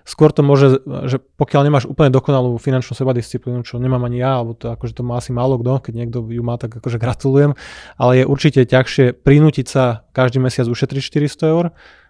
skôr 0.10 0.34
to 0.34 0.42
môže, 0.42 0.82
že 1.06 1.22
pokiaľ 1.38 1.62
nemáš 1.70 1.86
úplne 1.86 2.10
dokonalú 2.10 2.58
finančnú 2.58 2.98
sebadisciplínu, 2.98 3.62
čo 3.62 3.78
nemám 3.78 4.02
ani 4.10 4.26
ja, 4.26 4.42
alebo 4.42 4.58
to 4.58 4.74
akože 4.74 4.98
to 4.98 5.06
má 5.06 5.22
asi 5.22 5.30
málo 5.30 5.62
kto, 5.62 5.86
keď 5.86 5.94
niekto 5.94 6.26
ju 6.26 6.42
má, 6.42 6.58
tak 6.58 6.82
akože 6.82 6.98
gratulujem, 6.98 7.54
ale 8.02 8.22
je 8.22 8.26
určite 8.26 8.66
ťažšie 8.66 9.22
prinútiť 9.22 9.66
sa 9.70 10.10
každý 10.12 10.42
mesiac 10.42 10.66
ušetriť 10.66 11.30
400 11.30 11.54
eur, 11.54 11.66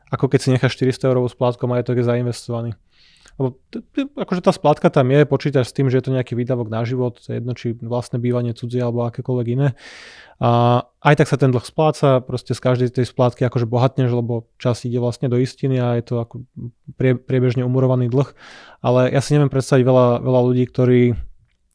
ako 0.10 0.26
keď 0.32 0.40
si 0.40 0.50
necháš 0.56 0.80
400 0.80 1.12
eurovú 1.12 1.28
splátku 1.30 1.68
a 1.68 1.72
majetok 1.76 2.02
je 2.02 2.08
zainvestovaný. 2.08 2.72
Lebo 3.40 3.56
akože 4.20 4.44
tá 4.44 4.52
splátka 4.52 4.92
tam 4.92 5.08
je, 5.16 5.24
počítaš 5.24 5.72
s 5.72 5.76
tým, 5.76 5.88
že 5.88 6.04
je 6.04 6.06
to 6.06 6.12
nejaký 6.12 6.36
výdavok 6.36 6.68
na 6.68 6.84
život, 6.84 7.24
jedno, 7.24 7.56
či 7.56 7.72
vlastné 7.80 8.20
bývanie 8.20 8.52
cudzie 8.52 8.84
alebo 8.84 9.08
akékoľvek 9.08 9.48
iné. 9.56 9.80
A 10.44 10.84
aj 11.00 11.24
tak 11.24 11.28
sa 11.32 11.40
ten 11.40 11.48
dlh 11.48 11.64
spláca, 11.64 12.20
proste 12.20 12.52
z 12.52 12.60
každej 12.60 12.90
tej 12.92 13.08
splátky 13.08 13.48
akože 13.48 13.64
bohatneš, 13.64 14.12
lebo 14.12 14.52
čas 14.60 14.84
ide 14.84 15.00
vlastne 15.00 15.32
do 15.32 15.40
istiny 15.40 15.80
a 15.80 15.96
je 15.96 16.04
to 16.04 16.20
ako 16.20 16.44
prie, 17.00 17.16
priebežne 17.16 17.64
umurovaný 17.64 18.12
dlh. 18.12 18.28
Ale 18.84 19.08
ja 19.08 19.24
si 19.24 19.32
neviem 19.32 19.52
predstaviť 19.52 19.84
veľa, 19.88 20.08
veľa 20.20 20.42
ľudí, 20.44 20.64
ktorí 20.68 21.16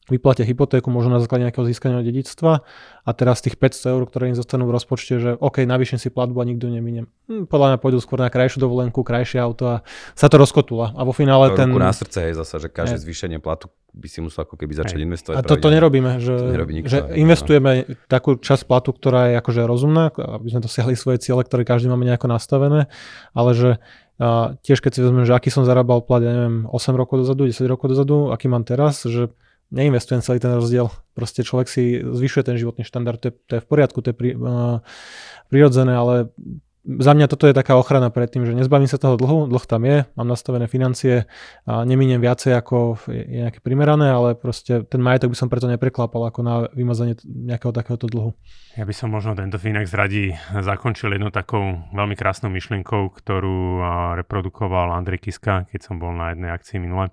vyplatia 0.05 0.45
hypotéku 0.45 0.93
možno 0.93 1.17
na 1.17 1.19
základe 1.21 1.49
nejakého 1.49 1.65
získania 1.65 2.05
dedictva 2.05 2.61
a 3.01 3.09
teraz 3.13 3.41
tých 3.41 3.57
500 3.57 3.93
eur, 3.97 4.01
ktoré 4.05 4.29
im 4.29 4.37
zostanú 4.37 4.69
v 4.69 4.77
rozpočte, 4.77 5.17
že 5.17 5.29
OK, 5.41 5.65
navýšim 5.65 5.97
si 5.97 6.13
platbu 6.13 6.41
a 6.41 6.45
nikto 6.45 6.69
neminiem. 6.69 7.09
Hm, 7.25 7.49
podľa 7.49 7.73
mňa 7.73 7.77
pôjdu 7.81 7.97
skôr 8.01 8.21
na 8.21 8.29
krajšiu 8.29 8.61
dovolenku, 8.61 9.01
krajšie 9.01 9.41
auto 9.41 9.65
a 9.65 9.75
sa 10.13 10.29
to 10.29 10.37
rozkotula. 10.37 10.93
A 10.93 11.01
vo 11.01 11.13
finále 11.13 11.53
to 11.53 11.57
ten... 11.57 11.73
na 11.73 11.89
srdce 11.89 12.29
je 12.29 12.33
zase, 12.37 12.55
že 12.61 12.69
každé 12.69 13.01
zvýšenie 13.01 13.41
platu 13.41 13.73
by 13.95 14.07
si 14.11 14.19
musel 14.19 14.43
ako 14.45 14.59
keby 14.59 14.75
začať 14.75 14.99
investovať. 15.01 15.35
A 15.39 15.41
to, 15.41 15.55
to 15.55 15.71
nerobíme, 15.71 16.19
že, 16.19 16.35
to 16.35 16.51
nerobí 16.51 16.73
nikto, 16.83 16.91
že 16.91 16.99
investujeme 17.15 17.71
no. 17.87 17.95
takú 18.11 18.35
časť 18.37 18.67
platu, 18.67 18.91
ktorá 18.91 19.31
je 19.31 19.35
akože 19.39 19.61
rozumná, 19.63 20.11
aby 20.13 20.51
sme 20.51 20.61
dosiahli 20.61 20.93
svoje 20.99 21.23
ciele, 21.23 21.41
ktoré 21.41 21.63
každý 21.63 21.87
máme 21.87 22.03
nejako 22.03 22.27
nastavené, 22.27 22.91
ale 23.31 23.51
že 23.55 23.71
a 24.15 24.55
tiež 24.63 24.79
keď 24.79 24.91
si 24.95 25.03
vezmem, 25.03 25.27
že 25.27 25.35
aký 25.35 25.51
som 25.51 25.67
zarábal 25.67 25.99
plat, 25.99 26.23
ja 26.23 26.31
neviem, 26.31 26.71
8 26.71 26.95
rokov 26.95 27.27
dozadu, 27.27 27.51
10 27.51 27.67
rokov 27.67 27.91
dozadu, 27.91 28.31
aký 28.31 28.47
mám 28.47 28.63
teraz, 28.63 29.03
že 29.03 29.27
neinvestujem 29.71 30.21
celý 30.21 30.37
ten 30.41 30.53
rozdiel. 30.53 30.91
Proste 31.15 31.41
človek 31.41 31.67
si 31.71 32.03
zvyšuje 32.03 32.43
ten 32.43 32.57
životný 32.59 32.83
štandard, 32.83 33.17
to 33.17 33.31
je, 33.31 33.33
to 33.47 33.53
je 33.57 33.61
v 33.63 33.67
poriadku, 33.67 34.03
to 34.03 34.11
je 34.11 34.15
pri, 34.15 34.29
uh, 34.35 34.83
prirodzené, 35.49 35.95
ale 35.95 36.33
za 36.85 37.17
mňa 37.17 37.25
toto 37.25 37.49
je 37.49 37.57
taká 37.57 37.73
ochrana 37.81 38.13
pred 38.13 38.29
tým, 38.29 38.45
že 38.45 38.53
nezbavím 38.53 38.85
sa 38.85 39.01
toho 39.01 39.17
dlhu, 39.17 39.49
dlh 39.49 39.65
tam 39.65 39.89
je, 39.89 40.05
mám 40.13 40.29
nastavené 40.29 40.69
financie 40.69 41.25
a 41.65 41.81
neminiem 41.81 42.21
viacej 42.21 42.53
ako 42.53 43.01
je 43.09 43.41
nejaké 43.41 43.57
primerané, 43.57 44.13
ale 44.13 44.37
proste 44.37 44.85
ten 44.85 45.01
majetok 45.01 45.33
by 45.33 45.37
som 45.37 45.49
preto 45.49 45.65
nepreklapal 45.65 46.29
ako 46.29 46.39
na 46.45 46.69
vymazanie 46.77 47.17
nejakého 47.25 47.73
takéhoto 47.73 48.05
dlhu. 48.05 48.37
Ja 48.77 48.85
by 48.85 48.93
som 48.93 49.09
možno 49.09 49.33
tento 49.33 49.57
Finex 49.57 49.89
radí 49.97 50.37
zakončil 50.53 51.17
jednou 51.17 51.33
takou 51.33 51.89
veľmi 51.89 52.13
krásnou 52.13 52.53
myšlienkou, 52.53 53.17
ktorú 53.17 53.81
reprodukoval 54.21 54.93
Andrej 54.93 55.25
Kiska, 55.25 55.65
keď 55.65 55.89
som 55.89 55.97
bol 55.97 56.13
na 56.13 56.37
jednej 56.37 56.53
akcii 56.53 56.77
minule. 56.77 57.09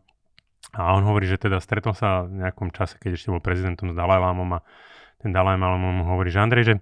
A 0.73 0.97
on 0.97 1.05
hovorí, 1.05 1.29
že 1.29 1.37
teda 1.37 1.61
stretol 1.61 1.93
sa 1.93 2.25
v 2.25 2.41
nejakom 2.45 2.73
čase, 2.73 2.97
keď 2.97 3.17
ešte 3.17 3.29
bol 3.29 3.45
prezidentom 3.45 3.93
s 3.93 3.97
Dalajlámom 3.97 4.51
a 4.57 4.65
ten 5.21 5.31
Dalajlám 5.31 5.79
mu 5.79 6.05
hovorí, 6.09 6.33
že 6.33 6.41
Andrej, 6.41 6.65
že 6.65 6.75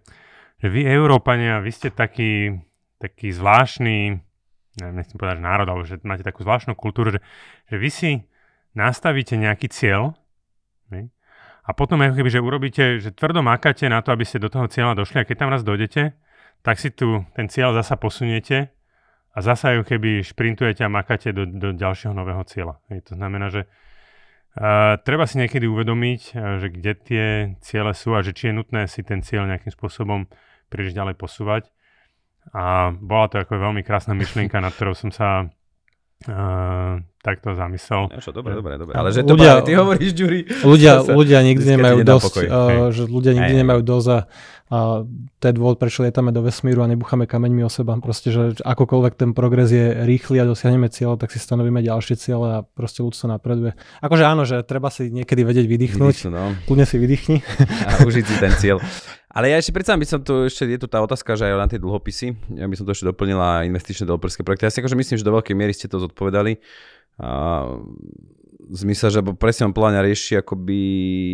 že 0.60 0.68
vy 0.68 0.84
Európania, 0.84 1.64
vy 1.64 1.72
ste 1.72 1.88
taký, 1.88 2.60
taký 3.00 3.32
zvláštny, 3.32 4.20
neviem, 4.76 4.94
nechcem 5.00 5.16
povedať, 5.16 5.40
že 5.40 5.44
národ, 5.44 5.66
alebo 5.66 5.84
že 5.88 5.96
máte 6.04 6.20
takú 6.20 6.44
zvláštnu 6.44 6.76
kultúru, 6.76 7.16
že, 7.16 7.20
že 7.72 7.76
vy 7.80 7.90
si 7.90 8.10
nastavíte 8.76 9.40
nejaký 9.40 9.72
cieľ 9.72 10.12
ne? 10.92 11.08
a 11.64 11.70
potom 11.72 12.04
ako 12.04 12.14
keby, 12.20 12.30
že 12.30 12.44
urobíte, 12.44 12.84
že 13.00 13.10
tvrdo 13.10 13.40
makáte 13.40 13.88
na 13.88 14.04
to, 14.04 14.12
aby 14.12 14.28
ste 14.28 14.36
do 14.36 14.52
toho 14.52 14.68
cieľa 14.68 15.00
došli 15.00 15.24
a 15.24 15.26
keď 15.26 15.36
tam 15.40 15.50
raz 15.50 15.64
dojdete, 15.64 16.12
tak 16.60 16.76
si 16.76 16.92
tu 16.92 17.24
ten 17.32 17.48
cieľ 17.48 17.72
zasa 17.72 17.96
posuniete 17.96 18.68
a 19.30 19.38
zasa 19.40 19.78
ju 19.78 19.86
keby 19.86 20.26
šprintujete 20.26 20.82
a 20.82 20.90
makáte 20.90 21.30
do, 21.30 21.46
do 21.46 21.70
ďalšieho 21.74 22.14
nového 22.14 22.42
cieľa. 22.46 22.82
Hej, 22.90 23.10
to 23.10 23.12
znamená, 23.18 23.50
že 23.50 23.64
Uh, 24.50 24.98
treba 25.06 25.30
si 25.30 25.38
niekedy 25.38 25.70
uvedomiť, 25.70 26.34
uh, 26.34 26.58
že 26.58 26.74
kde 26.74 26.92
tie 26.98 27.24
ciele 27.62 27.94
sú 27.94 28.18
a 28.18 28.20
že 28.26 28.34
či 28.34 28.50
je 28.50 28.58
nutné 28.58 28.90
si 28.90 29.06
ten 29.06 29.22
cieľ 29.22 29.46
nejakým 29.46 29.70
spôsobom 29.70 30.26
príliš 30.66 30.90
ďalej 30.90 31.14
posúvať. 31.22 31.70
A 32.50 32.90
bola 32.90 33.30
to 33.30 33.38
ako 33.38 33.62
veľmi 33.62 33.86
krásna 33.86 34.10
myšlienka, 34.10 34.58
nad 34.58 34.74
ktorou 34.74 34.98
som 34.98 35.14
sa 35.14 35.46
uh, 35.46 36.98
takto 37.22 37.54
zamyslel. 37.54 38.10
Čo, 38.18 38.34
dobre, 38.34 38.58
dobre, 38.58 38.74
dobre. 38.74 38.98
Ale 38.98 39.14
že 39.14 39.22
to 39.22 39.38
ľudia, 39.38 39.62
práve 39.62 39.66
ty 39.70 39.72
hovoríš, 39.78 40.12
Ďuri. 40.18 40.40
Ľudia, 40.66 40.92
ľudia 41.06 41.38
nikdy 41.46 41.64
nemajú 41.78 41.98
dosť, 42.02 42.34
uh, 42.50 42.90
že 42.90 43.02
ľudia 43.06 43.32
nikdy 43.38 43.54
nemajú 43.54 43.82
dosť 43.86 44.08
a, 44.10 44.18
a 44.70 45.02
to 45.42 45.44
je 45.50 45.54
dôvod, 45.58 45.82
prečo 45.82 46.06
lietame 46.06 46.30
do 46.30 46.46
vesmíru 46.46 46.86
a 46.86 46.86
nebucháme 46.86 47.26
kameňmi 47.26 47.66
o 47.66 47.70
seba. 47.70 47.98
Proste, 47.98 48.30
že 48.30 48.54
akokoľvek 48.62 49.18
ten 49.18 49.34
progres 49.34 49.74
je 49.74 50.06
rýchly 50.06 50.38
a 50.38 50.46
dosiahneme 50.46 50.86
cieľ, 50.86 51.18
tak 51.18 51.34
si 51.34 51.42
stanovíme 51.42 51.82
ďalšie 51.82 52.14
cieľe 52.14 52.48
a 52.54 52.58
proste 52.62 53.02
ľudstvo 53.02 53.26
napreduje. 53.34 53.74
Akože 53.98 54.22
áno, 54.22 54.46
že 54.46 54.62
treba 54.62 54.86
si 54.94 55.10
niekedy 55.10 55.42
vedieť 55.42 55.66
vydýchnuť. 55.66 56.14
Vydýchnu, 56.14 56.30
no. 56.30 56.54
Kľudne 56.70 56.86
si 56.86 56.96
vydýchni. 57.02 57.42
A 57.82 58.06
užiť 58.06 58.24
si 58.24 58.34
ten 58.38 58.54
cieľ. 58.62 58.78
Ale 59.30 59.50
ja 59.50 59.58
ešte 59.58 59.74
predsa 59.74 59.98
by 59.98 60.06
som 60.06 60.22
tu, 60.22 60.46
ešte 60.46 60.66
je 60.70 60.78
tu 60.78 60.86
tá 60.86 61.02
otázka, 61.02 61.34
že 61.34 61.50
aj 61.50 61.58
na 61.58 61.70
tie 61.70 61.82
dlhopisy, 61.82 62.54
ja 62.54 62.66
by 62.70 62.74
som 62.78 62.86
to 62.86 62.94
ešte 62.94 63.10
doplnila 63.10 63.66
investičné 63.66 64.06
developerské 64.06 64.46
projekty. 64.46 64.66
Ja 64.66 64.74
si 64.74 64.82
akože 64.82 64.98
myslím, 64.98 65.16
že 65.18 65.26
do 65.26 65.34
veľkej 65.34 65.54
miery 65.54 65.74
ste 65.74 65.90
to 65.90 65.98
zodpovedali. 65.98 66.62
A 67.18 67.66
zmysel, 68.70 69.10
že 69.10 69.20
presne 69.36 69.70
on 69.70 69.74
pláňa 69.74 70.06
rieši 70.06 70.40
akoby 70.40 70.78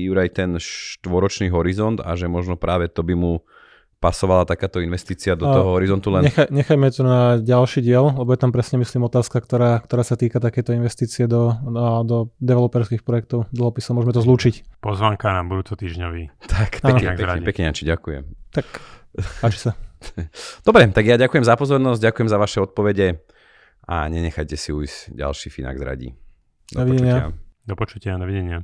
Juraj 0.08 0.32
ten 0.32 0.56
štvoročný 0.56 1.52
horizont 1.52 2.00
a 2.00 2.16
že 2.16 2.26
možno 2.26 2.56
práve 2.56 2.88
to 2.88 3.04
by 3.04 3.12
mu 3.12 3.44
pasovala 3.96 4.44
takáto 4.44 4.78
investícia 4.84 5.32
do 5.32 5.48
toho 5.48 5.72
horizontu 5.72 6.12
len... 6.12 6.28
Nechaj, 6.28 6.52
nechajme 6.52 6.88
to 6.92 7.02
na 7.02 7.40
ďalší 7.40 7.80
diel, 7.80 8.12
lebo 8.12 8.28
je 8.36 8.40
tam 8.40 8.52
presne 8.52 8.76
myslím 8.84 9.08
otázka, 9.08 9.40
ktorá, 9.40 9.80
ktorá 9.80 10.04
sa 10.04 10.20
týka 10.20 10.36
takéto 10.36 10.76
investície 10.76 11.24
do, 11.24 11.56
do, 11.64 11.84
do 12.04 12.16
developerských 12.36 13.00
projektov 13.00 13.48
dlhopisov. 13.56 13.96
Môžeme 13.96 14.12
to 14.12 14.20
zlúčiť. 14.20 14.84
Pozvanka 14.84 15.32
na 15.32 15.42
budúco 15.48 15.80
týždňový. 15.80 16.28
Tak, 16.44 16.84
pekne, 16.84 17.16
pekne, 17.16 17.40
pekne, 17.40 17.72
pekne, 17.72 17.84
ďakujem. 17.88 18.22
Tak, 18.52 18.66
páči 19.40 19.58
sa. 19.64 19.72
Dobre, 20.68 20.92
tak 20.92 21.04
ja 21.08 21.16
ďakujem 21.16 21.44
za 21.48 21.56
pozornosť, 21.56 22.00
ďakujem 22.04 22.28
za 22.28 22.36
vaše 22.36 22.58
odpovede 22.60 23.24
a 23.88 24.12
nenechajte 24.12 24.60
si 24.60 24.76
ujsť 24.76 25.16
ďalší 25.16 25.48
Finax 25.48 25.80
radí. 25.80 26.25
Do 26.72 26.84
dovidenia. 26.84 27.14
počutia. 27.30 27.42
Do 27.66 27.74
počutia, 27.76 28.18
dovidenia. 28.18 28.58